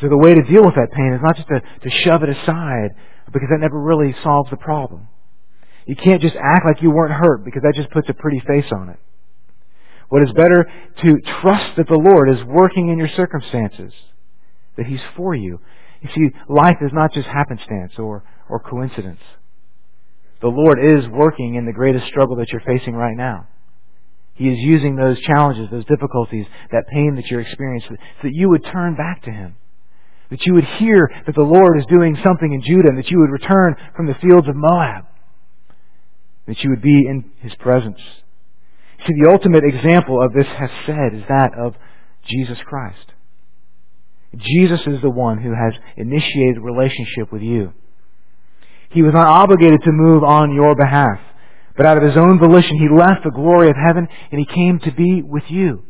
So 0.00 0.08
the 0.08 0.18
way 0.18 0.34
to 0.34 0.42
deal 0.42 0.64
with 0.64 0.74
that 0.74 0.88
pain 0.92 1.12
is 1.12 1.20
not 1.22 1.36
just 1.36 1.48
to, 1.48 1.60
to 1.60 1.90
shove 2.02 2.22
it 2.22 2.30
aside, 2.30 2.96
because 3.32 3.48
that 3.50 3.60
never 3.60 3.80
really 3.80 4.14
solves 4.22 4.50
the 4.50 4.56
problem. 4.56 5.08
You 5.86 5.96
can't 5.96 6.22
just 6.22 6.34
act 6.34 6.64
like 6.66 6.82
you 6.82 6.90
weren't 6.90 7.12
hurt, 7.12 7.44
because 7.44 7.62
that 7.62 7.74
just 7.76 7.90
puts 7.90 8.08
a 8.08 8.14
pretty 8.14 8.40
face 8.46 8.70
on 8.72 8.88
it. 8.88 8.98
What 10.08 10.22
is 10.22 10.32
better 10.32 10.66
to 11.02 11.20
trust 11.42 11.76
that 11.76 11.88
the 11.88 11.98
Lord 11.98 12.30
is 12.30 12.44
working 12.44 12.88
in 12.88 12.98
your 12.98 13.08
circumstances, 13.16 13.92
that 14.76 14.86
He's 14.86 15.00
for 15.16 15.34
you. 15.34 15.60
You 16.02 16.10
see, 16.14 16.36
life 16.48 16.76
is 16.82 16.90
not 16.92 17.12
just 17.12 17.26
happenstance 17.26 17.92
or, 17.98 18.24
or 18.48 18.60
coincidence. 18.60 19.20
The 20.40 20.48
Lord 20.48 20.78
is 20.78 21.08
working 21.08 21.54
in 21.54 21.64
the 21.64 21.72
greatest 21.72 22.06
struggle 22.06 22.36
that 22.36 22.48
you're 22.52 22.60
facing 22.66 22.94
right 22.94 23.16
now. 23.16 23.48
He 24.34 24.48
is 24.48 24.58
using 24.58 24.96
those 24.96 25.18
challenges, 25.20 25.68
those 25.70 25.86
difficulties, 25.86 26.46
that 26.72 26.88
pain 26.92 27.14
that 27.16 27.26
you're 27.30 27.40
experiencing, 27.40 27.96
so 27.96 28.28
that 28.28 28.34
you 28.34 28.50
would 28.50 28.64
turn 28.64 28.96
back 28.96 29.22
to 29.22 29.30
Him. 29.30 29.56
That 30.30 30.44
you 30.44 30.54
would 30.54 30.64
hear 30.78 31.08
that 31.26 31.34
the 31.34 31.42
Lord 31.42 31.78
is 31.78 31.86
doing 31.86 32.18
something 32.22 32.52
in 32.52 32.62
Judah, 32.62 32.88
and 32.88 32.98
that 32.98 33.10
you 33.10 33.20
would 33.20 33.30
return 33.30 33.76
from 33.96 34.06
the 34.06 34.16
fields 34.20 34.48
of 34.48 34.56
Moab. 34.56 35.04
That 36.48 36.58
you 36.64 36.70
would 36.70 36.82
be 36.82 37.06
in 37.08 37.30
His 37.40 37.54
presence. 37.54 38.00
See, 39.06 39.14
the 39.22 39.30
ultimate 39.30 39.64
example 39.64 40.18
of 40.22 40.32
this 40.32 40.46
hesed 40.46 41.14
is 41.14 41.22
that 41.28 41.52
of 41.56 41.74
Jesus 42.26 42.58
Christ. 42.66 43.13
Jesus 44.38 44.80
is 44.86 45.00
the 45.02 45.10
one 45.10 45.38
who 45.38 45.52
has 45.52 45.74
initiated 45.96 46.62
relationship 46.62 47.32
with 47.32 47.42
you. 47.42 47.72
He 48.90 49.02
was 49.02 49.12
not 49.12 49.26
obligated 49.26 49.82
to 49.82 49.92
move 49.92 50.22
on 50.22 50.54
your 50.54 50.76
behalf, 50.76 51.18
but 51.76 51.86
out 51.86 51.96
of 51.96 52.04
his 52.04 52.16
own 52.16 52.38
volition, 52.38 52.78
he 52.78 52.88
left 52.88 53.24
the 53.24 53.30
glory 53.30 53.68
of 53.68 53.76
heaven 53.76 54.06
and 54.30 54.38
he 54.38 54.46
came 54.46 54.78
to 54.80 54.92
be 54.92 55.22
with 55.22 55.44
you. 55.48 55.84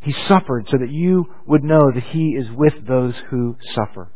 He 0.00 0.14
suffered 0.28 0.66
so 0.70 0.78
that 0.78 0.90
you 0.90 1.26
would 1.46 1.64
know 1.64 1.90
that 1.94 2.04
he 2.12 2.30
is 2.30 2.46
with 2.54 2.86
those 2.86 3.14
who 3.30 3.56
suffer. 3.74 4.10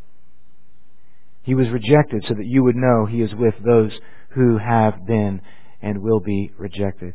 He 1.43 1.55
was 1.55 1.69
rejected 1.71 2.25
so 2.29 2.35
that 2.35 2.45
you 2.45 2.63
would 2.63 2.77
know 2.77 3.07
he 3.07 3.23
is 3.23 3.35
with 3.35 3.55
those 3.65 3.93
who 4.31 4.59
have 4.59 5.07
been 5.07 5.41
and 5.81 6.03
will 6.03 6.21
be 6.21 6.53
rejected. 6.59 7.15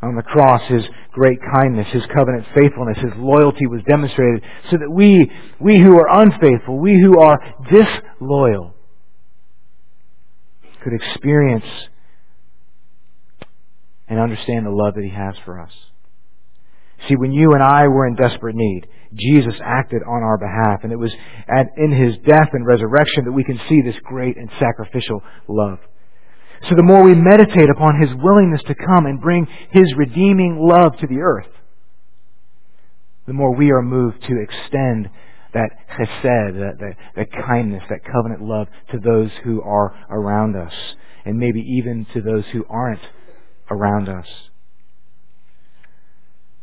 On 0.00 0.14
the 0.14 0.22
cross, 0.22 0.62
His 0.68 0.84
great 1.12 1.38
kindness, 1.54 1.88
His 1.92 2.04
covenant 2.14 2.46
faithfulness, 2.54 2.98
His 2.98 3.12
loyalty 3.16 3.66
was 3.66 3.82
demonstrated 3.88 4.42
so 4.70 4.76
that 4.78 4.90
we, 4.90 5.30
we 5.60 5.78
who 5.78 5.98
are 5.98 6.22
unfaithful, 6.22 6.78
we 6.78 7.00
who 7.00 7.18
are 7.18 7.38
disloyal, 7.64 8.74
could 10.84 10.92
experience 10.92 11.64
and 14.08 14.20
understand 14.20 14.66
the 14.66 14.70
love 14.70 14.94
that 14.94 15.02
He 15.02 15.10
has 15.10 15.34
for 15.44 15.60
us. 15.60 15.72
See, 17.08 17.16
when 17.16 17.32
you 17.32 17.54
and 17.54 17.62
I 17.62 17.88
were 17.88 18.06
in 18.06 18.14
desperate 18.14 18.56
need, 18.56 18.86
Jesus 19.14 19.54
acted 19.62 20.02
on 20.02 20.22
our 20.22 20.38
behalf, 20.38 20.80
and 20.82 20.92
it 20.92 20.98
was 20.98 21.12
at, 21.48 21.66
in 21.76 21.90
His 21.90 22.16
death 22.26 22.50
and 22.52 22.66
resurrection 22.66 23.24
that 23.24 23.32
we 23.32 23.44
can 23.44 23.60
see 23.68 23.82
this 23.82 23.96
great 24.04 24.36
and 24.36 24.50
sacrificial 24.60 25.22
love. 25.48 25.78
So 26.68 26.74
the 26.74 26.82
more 26.82 27.02
we 27.02 27.14
meditate 27.14 27.70
upon 27.70 28.00
His 28.00 28.10
willingness 28.14 28.62
to 28.66 28.74
come 28.74 29.06
and 29.06 29.20
bring 29.20 29.46
His 29.70 29.86
redeeming 29.96 30.58
love 30.60 30.96
to 30.98 31.06
the 31.06 31.20
earth, 31.20 31.46
the 33.26 33.32
more 33.32 33.54
we 33.54 33.70
are 33.70 33.82
moved 33.82 34.22
to 34.22 34.40
extend 34.40 35.10
that 35.54 35.70
chesed, 35.96 36.22
that, 36.22 36.76
that, 36.78 36.96
that, 37.16 37.46
kindness, 37.46 37.82
that 37.88 38.04
covenant 38.04 38.42
love 38.42 38.66
to 38.90 38.98
those 38.98 39.30
who 39.44 39.62
are 39.62 39.94
around 40.10 40.56
us, 40.56 40.72
and 41.24 41.38
maybe 41.38 41.60
even 41.60 42.06
to 42.12 42.20
those 42.20 42.44
who 42.52 42.64
aren't 42.68 43.00
around 43.70 44.08
us. 44.08 44.26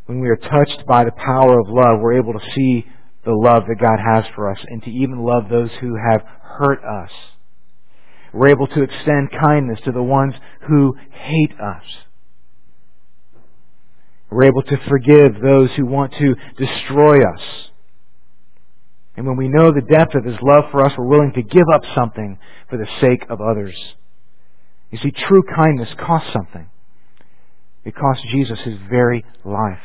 When 0.06 0.20
we 0.20 0.30
are 0.30 0.36
touched 0.36 0.86
by 0.88 1.04
the 1.04 1.12
power 1.12 1.60
of 1.60 1.68
love, 1.68 2.00
we're 2.00 2.20
able 2.20 2.34
to 2.34 2.52
see 2.54 2.86
the 3.26 3.34
love 3.34 3.64
that 3.68 3.82
God 3.82 3.98
has 4.00 4.26
for 4.36 4.52
us 4.52 4.60
and 4.68 4.84
to 4.84 4.92
even 4.92 5.24
love 5.24 5.50
those 5.50 5.72
who 5.82 5.96
have 5.96 6.22
hurt 6.42 6.80
us 6.84 7.12
we're 8.36 8.50
able 8.50 8.68
to 8.68 8.84
extend 8.84 9.30
kindness 9.32 9.80
to 9.86 9.92
the 9.94 10.04
ones 10.04 10.34
who 10.68 10.96
hate 11.12 11.54
us. 11.54 11.84
We're 14.30 14.46
able 14.46 14.64
to 14.64 14.78
forgive 14.90 15.42
those 15.42 15.70
who 15.78 15.86
want 15.86 16.14
to 16.14 16.36
destroy 16.58 17.20
us. 17.20 17.42
And 19.16 19.26
when 19.26 19.38
we 19.38 19.48
know 19.48 19.72
the 19.72 19.88
depth 19.90 20.16
of 20.16 20.26
His 20.26 20.36
love 20.42 20.66
for 20.72 20.86
us, 20.86 20.92
we're 20.98 21.08
willing 21.08 21.32
to 21.36 21.42
give 21.44 21.64
up 21.74 21.84
something 21.96 22.38
for 22.70 22.78
the 22.78 22.88
sake 23.00 23.26
of 23.30 23.40
others. 23.40 23.76
You 24.92 24.98
see, 24.98 25.12
true 25.12 25.44
kindness 25.56 25.90
costs 25.98 26.34
something. 26.34 26.70
It 27.86 27.96
cost 27.96 28.22
Jesus 28.32 28.60
His 28.66 28.76
very 28.90 29.24
life. 29.46 29.80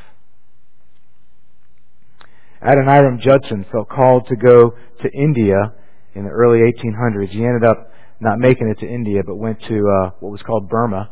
Adoniram 2.60 3.20
Judson 3.20 3.64
felt 3.70 3.88
called 3.88 4.26
to 4.26 4.34
go 4.34 4.74
to 5.02 5.10
India 5.14 5.72
in 6.14 6.24
the 6.24 6.30
early 6.30 6.58
1800s. 6.58 7.30
He 7.30 7.44
ended 7.44 7.64
up 7.64 7.89
not 8.20 8.38
making 8.38 8.68
it 8.68 8.78
to 8.80 8.86
India, 8.86 9.22
but 9.24 9.36
went 9.36 9.60
to 9.68 9.88
uh, 9.88 10.10
what 10.20 10.30
was 10.30 10.42
called 10.42 10.68
Burma. 10.68 11.10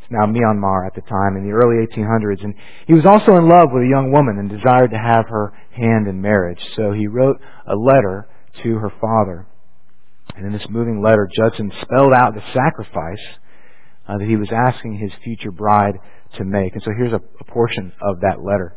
It's 0.00 0.10
now 0.10 0.26
Myanmar 0.26 0.86
at 0.86 0.94
the 0.94 1.00
time 1.02 1.36
in 1.36 1.44
the 1.44 1.52
early 1.52 1.86
1800s. 1.86 2.44
And 2.44 2.54
he 2.86 2.92
was 2.92 3.06
also 3.06 3.36
in 3.36 3.48
love 3.48 3.70
with 3.72 3.82
a 3.82 3.90
young 3.90 4.12
woman 4.12 4.38
and 4.38 4.50
desired 4.50 4.90
to 4.90 4.98
have 4.98 5.26
her 5.28 5.52
hand 5.72 6.06
in 6.06 6.20
marriage. 6.20 6.60
So 6.76 6.92
he 6.92 7.06
wrote 7.06 7.40
a 7.66 7.74
letter 7.74 8.28
to 8.62 8.74
her 8.76 8.92
father. 9.00 9.46
And 10.36 10.46
in 10.46 10.52
this 10.52 10.66
moving 10.68 11.02
letter, 11.02 11.28
Judson 11.34 11.72
spelled 11.82 12.12
out 12.12 12.34
the 12.34 12.44
sacrifice 12.52 13.24
uh, 14.06 14.18
that 14.18 14.28
he 14.28 14.36
was 14.36 14.50
asking 14.52 14.98
his 14.98 15.12
future 15.24 15.50
bride 15.50 15.94
to 16.36 16.44
make. 16.44 16.74
And 16.74 16.82
so 16.82 16.90
here's 16.96 17.12
a, 17.12 17.20
a 17.40 17.44
portion 17.44 17.92
of 18.02 18.20
that 18.20 18.44
letter 18.44 18.76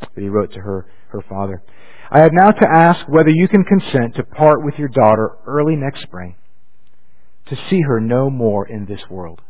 that 0.00 0.20
he 0.20 0.28
wrote 0.28 0.52
to 0.54 0.60
her, 0.60 0.86
her 1.08 1.22
father. 1.28 1.62
I 2.10 2.20
have 2.20 2.32
now 2.32 2.50
to 2.50 2.66
ask 2.68 3.06
whether 3.08 3.30
you 3.30 3.46
can 3.46 3.62
consent 3.62 4.16
to 4.16 4.24
part 4.24 4.64
with 4.64 4.74
your 4.78 4.88
daughter 4.88 5.36
early 5.46 5.76
next 5.76 6.02
spring 6.02 6.34
to 7.50 7.56
see 7.68 7.80
her 7.82 8.00
no 8.00 8.30
more 8.30 8.66
in 8.66 8.86
this 8.86 9.00
world. 9.10 9.40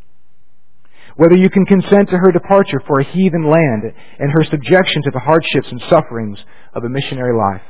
Whether 1.16 1.36
you 1.36 1.50
can 1.50 1.66
consent 1.66 2.08
to 2.10 2.18
her 2.18 2.32
departure 2.32 2.80
for 2.86 3.00
a 3.00 3.04
heathen 3.04 3.44
land 3.44 3.82
and 4.18 4.32
her 4.32 4.44
subjection 4.44 5.02
to 5.02 5.10
the 5.12 5.20
hardships 5.20 5.68
and 5.70 5.80
sufferings 5.88 6.38
of 6.74 6.84
a 6.84 6.88
missionary 6.88 7.36
life. 7.36 7.62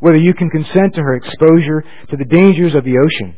Whether 0.00 0.18
you 0.18 0.32
can 0.34 0.48
consent 0.48 0.94
to 0.94 1.02
her 1.02 1.16
exposure 1.16 1.84
to 2.10 2.16
the 2.16 2.24
dangers 2.24 2.74
of 2.74 2.84
the 2.84 2.98
ocean, 2.98 3.36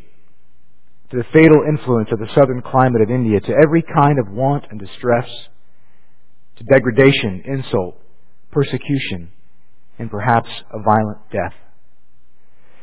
to 1.10 1.16
the 1.16 1.24
fatal 1.32 1.62
influence 1.68 2.10
of 2.12 2.18
the 2.18 2.32
southern 2.34 2.62
climate 2.62 3.02
of 3.02 3.10
India, 3.10 3.40
to 3.40 3.54
every 3.64 3.82
kind 3.82 4.18
of 4.18 4.32
want 4.32 4.66
and 4.70 4.78
distress, 4.78 5.28
to 6.56 6.64
degradation, 6.64 7.42
insult, 7.46 7.96
persecution, 8.52 9.32
and 9.98 10.10
perhaps 10.10 10.48
a 10.72 10.82
violent 10.82 11.18
death. 11.32 11.54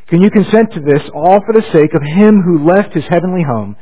Can 0.08 0.22
you 0.22 0.32
consent 0.32 0.72
to 0.74 0.80
this 0.80 1.04
all 1.14 1.40
for 1.46 1.54
the 1.54 1.68
sake 1.74 1.94
of 1.94 2.02
him 2.02 2.42
who 2.42 2.66
left 2.66 2.94
his 2.94 3.04
heavenly 3.10 3.44
home 3.44 3.76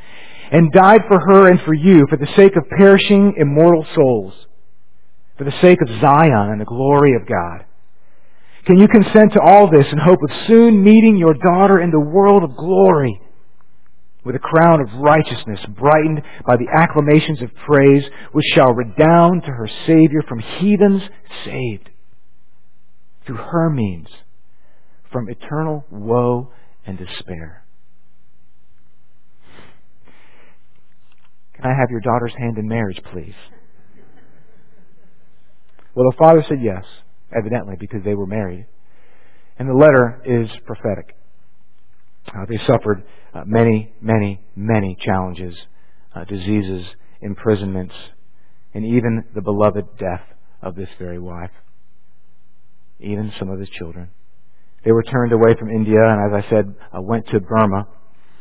and 0.51 0.71
died 0.71 1.01
for 1.07 1.19
her 1.19 1.49
and 1.49 1.61
for 1.61 1.73
you 1.73 2.07
for 2.09 2.17
the 2.17 2.31
sake 2.35 2.55
of 2.55 2.69
perishing 2.77 3.35
immortal 3.37 3.85
souls, 3.93 4.33
for 5.37 5.43
the 5.43 5.61
sake 5.61 5.79
of 5.81 6.01
Zion 6.01 6.49
and 6.49 6.59
the 6.59 6.65
glory 6.65 7.15
of 7.15 7.27
God? 7.27 7.65
Can 8.65 8.79
you 8.79 8.87
consent 8.87 9.33
to 9.33 9.41
all 9.41 9.69
this 9.69 9.85
in 9.91 9.99
hope 9.99 10.17
of 10.23 10.47
soon 10.47 10.83
meeting 10.83 11.17
your 11.17 11.35
daughter 11.35 11.79
in 11.79 11.91
the 11.91 11.99
world 11.99 12.43
of 12.43 12.57
glory 12.57 13.21
with 14.23 14.35
a 14.35 14.39
crown 14.39 14.81
of 14.81 14.99
righteousness 14.99 15.59
brightened 15.77 16.23
by 16.47 16.57
the 16.57 16.67
acclamations 16.75 17.43
of 17.43 17.53
praise 17.67 18.03
which 18.31 18.45
shall 18.55 18.73
redound 18.73 19.43
to 19.43 19.51
her 19.51 19.69
Savior 19.85 20.23
from 20.27 20.39
heathens 20.39 21.03
saved 21.45 21.91
through 23.27 23.37
her 23.37 23.69
means 23.69 24.07
from 25.15 25.29
eternal 25.29 25.85
woe 25.89 26.51
and 26.85 26.97
despair. 26.97 27.63
Can 31.53 31.63
I 31.63 31.69
have 31.69 31.89
your 31.89 32.01
daughter's 32.01 32.33
hand 32.37 32.57
in 32.57 32.67
marriage, 32.67 32.99
please? 33.13 33.33
Well, 35.95 36.11
the 36.11 36.17
father 36.17 36.43
said 36.49 36.57
yes, 36.61 36.83
evidently, 37.33 37.75
because 37.79 38.01
they 38.03 38.13
were 38.13 38.25
married. 38.25 38.67
And 39.57 39.69
the 39.69 39.73
letter 39.73 40.21
is 40.25 40.49
prophetic. 40.65 41.15
Uh, 42.27 42.45
they 42.49 42.57
suffered 42.67 43.05
uh, 43.33 43.43
many, 43.45 43.93
many, 44.01 44.41
many 44.53 44.97
challenges, 44.99 45.55
uh, 46.13 46.25
diseases, 46.25 46.85
imprisonments, 47.21 47.95
and 48.73 48.83
even 48.83 49.23
the 49.33 49.41
beloved 49.41 49.97
death 49.97 50.27
of 50.61 50.75
this 50.75 50.89
very 50.99 51.19
wife, 51.19 51.51
even 52.99 53.31
some 53.39 53.49
of 53.49 53.61
his 53.61 53.69
children. 53.69 54.09
They 54.85 54.91
were 54.91 55.03
turned 55.03 55.31
away 55.31 55.55
from 55.59 55.69
India 55.69 55.99
and, 55.99 56.33
as 56.33 56.45
I 56.45 56.49
said, 56.49 56.75
uh, 56.95 57.01
went 57.01 57.27
to 57.27 57.39
Burma. 57.39 57.87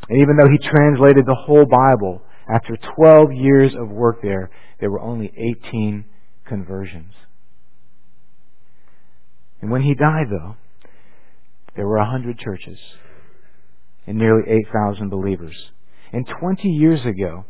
And 0.09 0.21
even 0.21 0.37
though 0.37 0.51
he 0.51 0.59
translated 0.59 1.25
the 1.25 1.35
whole 1.47 1.65
Bible, 1.65 2.23
after 2.55 2.77
12 2.97 3.33
years 3.33 3.75
of 3.75 3.89
work 3.89 4.21
there, 4.23 4.51
there 4.79 4.91
were 4.91 5.01
only 5.01 5.33
18 5.67 6.05
conversions. 6.47 7.13
And 9.63 9.71
when 9.71 9.81
he 9.81 9.95
died, 9.95 10.27
though, 10.31 10.57
there 11.75 11.87
were 11.87 11.97
100 11.97 12.39
churches 12.39 12.79
and 14.07 14.19
nearly 14.19 14.43
8,000 14.69 15.09
believers. 15.09 15.57
And 16.13 16.29
20 16.41 16.69
years 16.69 17.01
ago, 17.07 17.47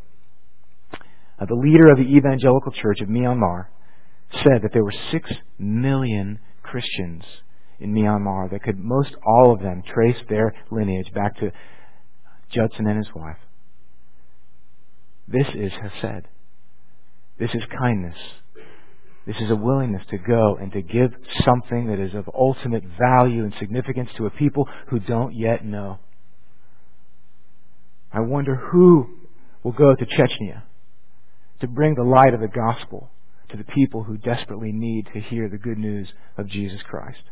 uh, 0.92 1.46
the 1.46 1.56
leader 1.56 1.90
of 1.90 1.98
the 1.98 2.16
Evangelical 2.16 2.70
Church 2.70 3.00
of 3.00 3.08
Myanmar, 3.08 3.66
said 4.32 4.62
that 4.62 4.70
there 4.72 4.84
were 4.84 4.94
six 5.10 5.30
million 5.58 6.38
Christians 6.62 7.24
in 7.80 7.92
Myanmar 7.92 8.50
that 8.50 8.62
could 8.62 8.78
most 8.78 9.14
all 9.26 9.52
of 9.52 9.60
them 9.60 9.82
trace 9.82 10.16
their 10.28 10.54
lineage 10.70 11.12
back 11.12 11.36
to 11.38 11.50
Judson 12.52 12.86
and 12.86 12.98
his 12.98 13.14
wife. 13.14 13.36
This 15.26 15.46
is 15.54 15.72
Hesed. 15.72 16.26
This 17.38 17.50
is 17.54 17.62
kindness. 17.78 18.16
This 19.26 19.36
is 19.40 19.50
a 19.50 19.56
willingness 19.56 20.02
to 20.10 20.18
go 20.18 20.56
and 20.60 20.70
to 20.72 20.82
give 20.82 21.10
something 21.44 21.86
that 21.88 21.98
is 21.98 22.14
of 22.14 22.28
ultimate 22.34 22.84
value 22.98 23.44
and 23.44 23.54
significance 23.58 24.10
to 24.16 24.26
a 24.26 24.30
people 24.30 24.68
who 24.88 25.00
don't 25.00 25.34
yet 25.34 25.64
know. 25.64 25.98
I 28.12 28.20
wonder 28.20 28.54
who 28.54 29.08
will 29.62 29.72
go 29.72 29.94
to 29.94 30.06
Chechnya 30.06 30.62
to 31.60 31.66
bring 31.66 31.94
the 31.94 32.04
light 32.04 32.34
of 32.34 32.40
the 32.40 32.48
gospel 32.48 33.10
to 33.48 33.56
the 33.56 33.64
people 33.64 34.04
who 34.04 34.18
desperately 34.18 34.72
need 34.72 35.06
to 35.14 35.20
hear 35.20 35.48
the 35.48 35.58
good 35.58 35.78
news 35.78 36.12
of 36.36 36.46
Jesus 36.48 36.80
Christ. 36.88 37.22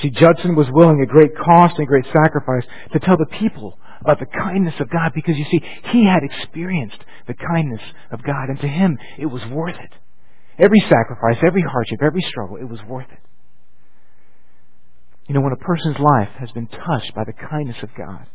See, 0.00 0.10
Judson 0.10 0.56
was 0.56 0.66
willing 0.72 1.00
at 1.02 1.08
great 1.08 1.36
cost 1.36 1.78
and 1.78 1.86
great 1.86 2.06
sacrifice 2.06 2.64
to 2.92 3.00
tell 3.00 3.16
the 3.16 3.38
people 3.38 3.78
about 4.00 4.18
the 4.18 4.26
kindness 4.26 4.74
of 4.80 4.90
God 4.90 5.12
because 5.14 5.36
you 5.36 5.44
see, 5.50 5.60
he 5.92 6.06
had 6.06 6.22
experienced 6.22 6.98
the 7.26 7.34
kindness 7.34 7.82
of 8.10 8.22
God 8.22 8.48
and 8.48 8.58
to 8.60 8.68
him 8.68 8.98
it 9.18 9.26
was 9.26 9.44
worth 9.46 9.76
it. 9.76 9.92
Every 10.58 10.80
sacrifice, 10.80 11.42
every 11.46 11.62
hardship, 11.62 12.00
every 12.02 12.22
struggle, 12.22 12.56
it 12.56 12.68
was 12.68 12.80
worth 12.88 13.10
it. 13.10 13.18
You 15.28 15.34
know, 15.34 15.40
when 15.40 15.52
a 15.52 15.64
person's 15.64 15.98
life 15.98 16.28
has 16.40 16.50
been 16.52 16.66
touched 16.66 17.14
by 17.14 17.24
the 17.24 17.32
kindness 17.32 17.76
of 17.82 17.90
God 17.96 18.26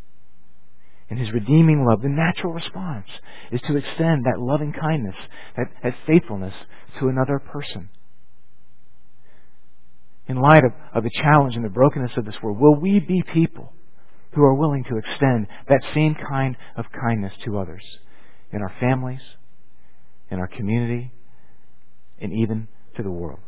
and 1.09 1.19
His 1.19 1.31
redeeming 1.31 1.85
love, 1.85 2.01
the 2.01 2.09
natural 2.09 2.53
response 2.53 3.07
is 3.51 3.61
to 3.67 3.77
extend 3.77 4.25
that 4.25 4.39
loving 4.39 4.73
kindness, 4.73 5.15
that, 5.55 5.67
that 5.83 5.95
faithfulness 6.07 6.53
to 6.99 7.07
another 7.07 7.39
person 7.39 7.89
in 10.27 10.37
light 10.37 10.63
of, 10.63 10.71
of 10.93 11.03
the 11.03 11.11
challenge 11.21 11.55
and 11.55 11.63
the 11.63 11.69
brokenness 11.69 12.11
of 12.17 12.25
this 12.25 12.35
world, 12.41 12.59
will 12.59 12.75
we 12.75 12.99
be 12.99 13.23
people 13.33 13.73
who 14.33 14.43
are 14.43 14.53
willing 14.53 14.83
to 14.83 14.97
extend 14.97 15.47
that 15.69 15.81
same 15.93 16.15
kind 16.15 16.55
of 16.75 16.85
kindness 16.91 17.33
to 17.45 17.57
others 17.57 17.83
in 18.51 18.61
our 18.61 18.73
families, 18.79 19.21
in 20.29 20.39
our 20.39 20.47
community, 20.47 21.11
and 22.19 22.33
even 22.33 22.67
to 22.95 23.03
the 23.03 23.11
world? 23.11 23.39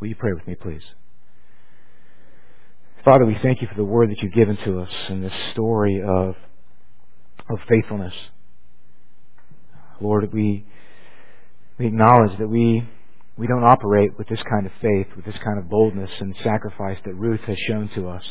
Will 0.00 0.08
you 0.08 0.16
pray 0.16 0.32
with 0.32 0.46
me, 0.46 0.54
please? 0.54 0.82
Father, 3.04 3.24
we 3.24 3.38
thank 3.42 3.62
you 3.62 3.68
for 3.68 3.76
the 3.76 3.84
word 3.84 4.10
that 4.10 4.20
you've 4.20 4.32
given 4.32 4.56
to 4.64 4.80
us 4.80 4.90
in 5.08 5.22
this 5.22 5.32
story 5.52 6.02
of, 6.02 6.34
of 7.48 7.58
faithfulness. 7.68 8.12
Lord, 10.00 10.32
we, 10.32 10.66
we 11.78 11.86
acknowledge 11.86 12.38
that 12.38 12.48
we 12.48 12.88
we 13.38 13.46
don't 13.46 13.62
operate 13.62 14.18
with 14.18 14.28
this 14.28 14.42
kind 14.50 14.66
of 14.66 14.72
faith, 14.82 15.06
with 15.14 15.24
this 15.24 15.38
kind 15.44 15.58
of 15.58 15.70
boldness 15.70 16.10
and 16.18 16.34
sacrifice 16.42 16.98
that 17.04 17.14
Ruth 17.14 17.40
has 17.46 17.56
shown 17.68 17.88
to 17.94 18.08
us. 18.08 18.22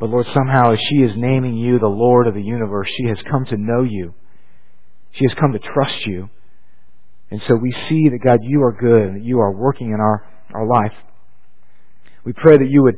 But 0.00 0.08
Lord, 0.08 0.26
somehow 0.32 0.72
as 0.72 0.78
she 0.88 1.02
is 1.02 1.12
naming 1.16 1.56
you 1.56 1.78
the 1.78 1.86
Lord 1.86 2.26
of 2.26 2.34
the 2.34 2.42
universe, 2.42 2.88
she 2.96 3.08
has 3.08 3.18
come 3.30 3.44
to 3.46 3.58
know 3.58 3.82
you. 3.82 4.14
She 5.12 5.26
has 5.26 5.36
come 5.38 5.52
to 5.52 5.58
trust 5.58 6.06
you. 6.06 6.30
And 7.30 7.42
so 7.46 7.56
we 7.56 7.72
see 7.88 8.08
that 8.08 8.24
God, 8.24 8.38
you 8.42 8.62
are 8.62 8.72
good 8.72 9.02
and 9.02 9.16
that 9.16 9.24
you 9.24 9.38
are 9.40 9.52
working 9.52 9.88
in 9.88 10.00
our, 10.00 10.26
our 10.54 10.66
life. 10.66 10.96
We 12.24 12.32
pray 12.32 12.56
that 12.56 12.70
you 12.70 12.84
would, 12.84 12.96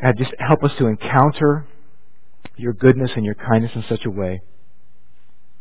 God, 0.00 0.14
just 0.16 0.32
help 0.38 0.62
us 0.62 0.72
to 0.78 0.86
encounter 0.86 1.66
your 2.56 2.72
goodness 2.72 3.10
and 3.16 3.24
your 3.24 3.34
kindness 3.34 3.72
in 3.74 3.84
such 3.88 4.04
a 4.04 4.10
way 4.10 4.42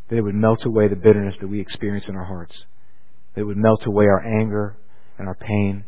that 0.09 0.17
it 0.17 0.21
would 0.21 0.35
melt 0.35 0.63
away 0.63 0.87
the 0.89 0.95
bitterness 0.95 1.35
that 1.41 1.47
we 1.47 1.59
experience 1.59 2.05
in 2.07 2.15
our 2.15 2.25
hearts 2.25 2.53
that 3.35 3.45
would 3.45 3.57
melt 3.57 3.85
away 3.85 4.05
our 4.05 4.23
anger 4.25 4.77
and 5.17 5.27
our 5.27 5.35
pain, 5.35 5.85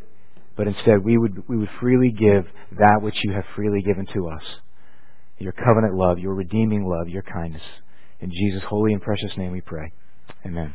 but 0.55 0.67
instead 0.67 1.03
we 1.03 1.17
would, 1.17 1.47
we 1.47 1.58
would 1.58 1.69
freely 1.79 2.12
give 2.12 2.45
that 2.77 3.01
which 3.01 3.15
you 3.23 3.34
have 3.34 3.43
freely 3.55 3.81
given 3.81 4.05
to 4.13 4.29
us. 4.29 4.43
Your 5.38 5.51
covenant 5.51 5.95
love, 5.95 6.17
your 6.19 6.34
redeeming 6.34 6.86
love, 6.86 7.10
your 7.10 7.23
kindness. 7.23 7.62
In 8.21 8.31
Jesus' 8.31 8.63
holy 8.67 8.93
and 8.93 9.01
precious 9.01 9.31
name 9.38 9.51
we 9.51 9.62
pray. 9.62 9.91
Amen. 10.45 10.73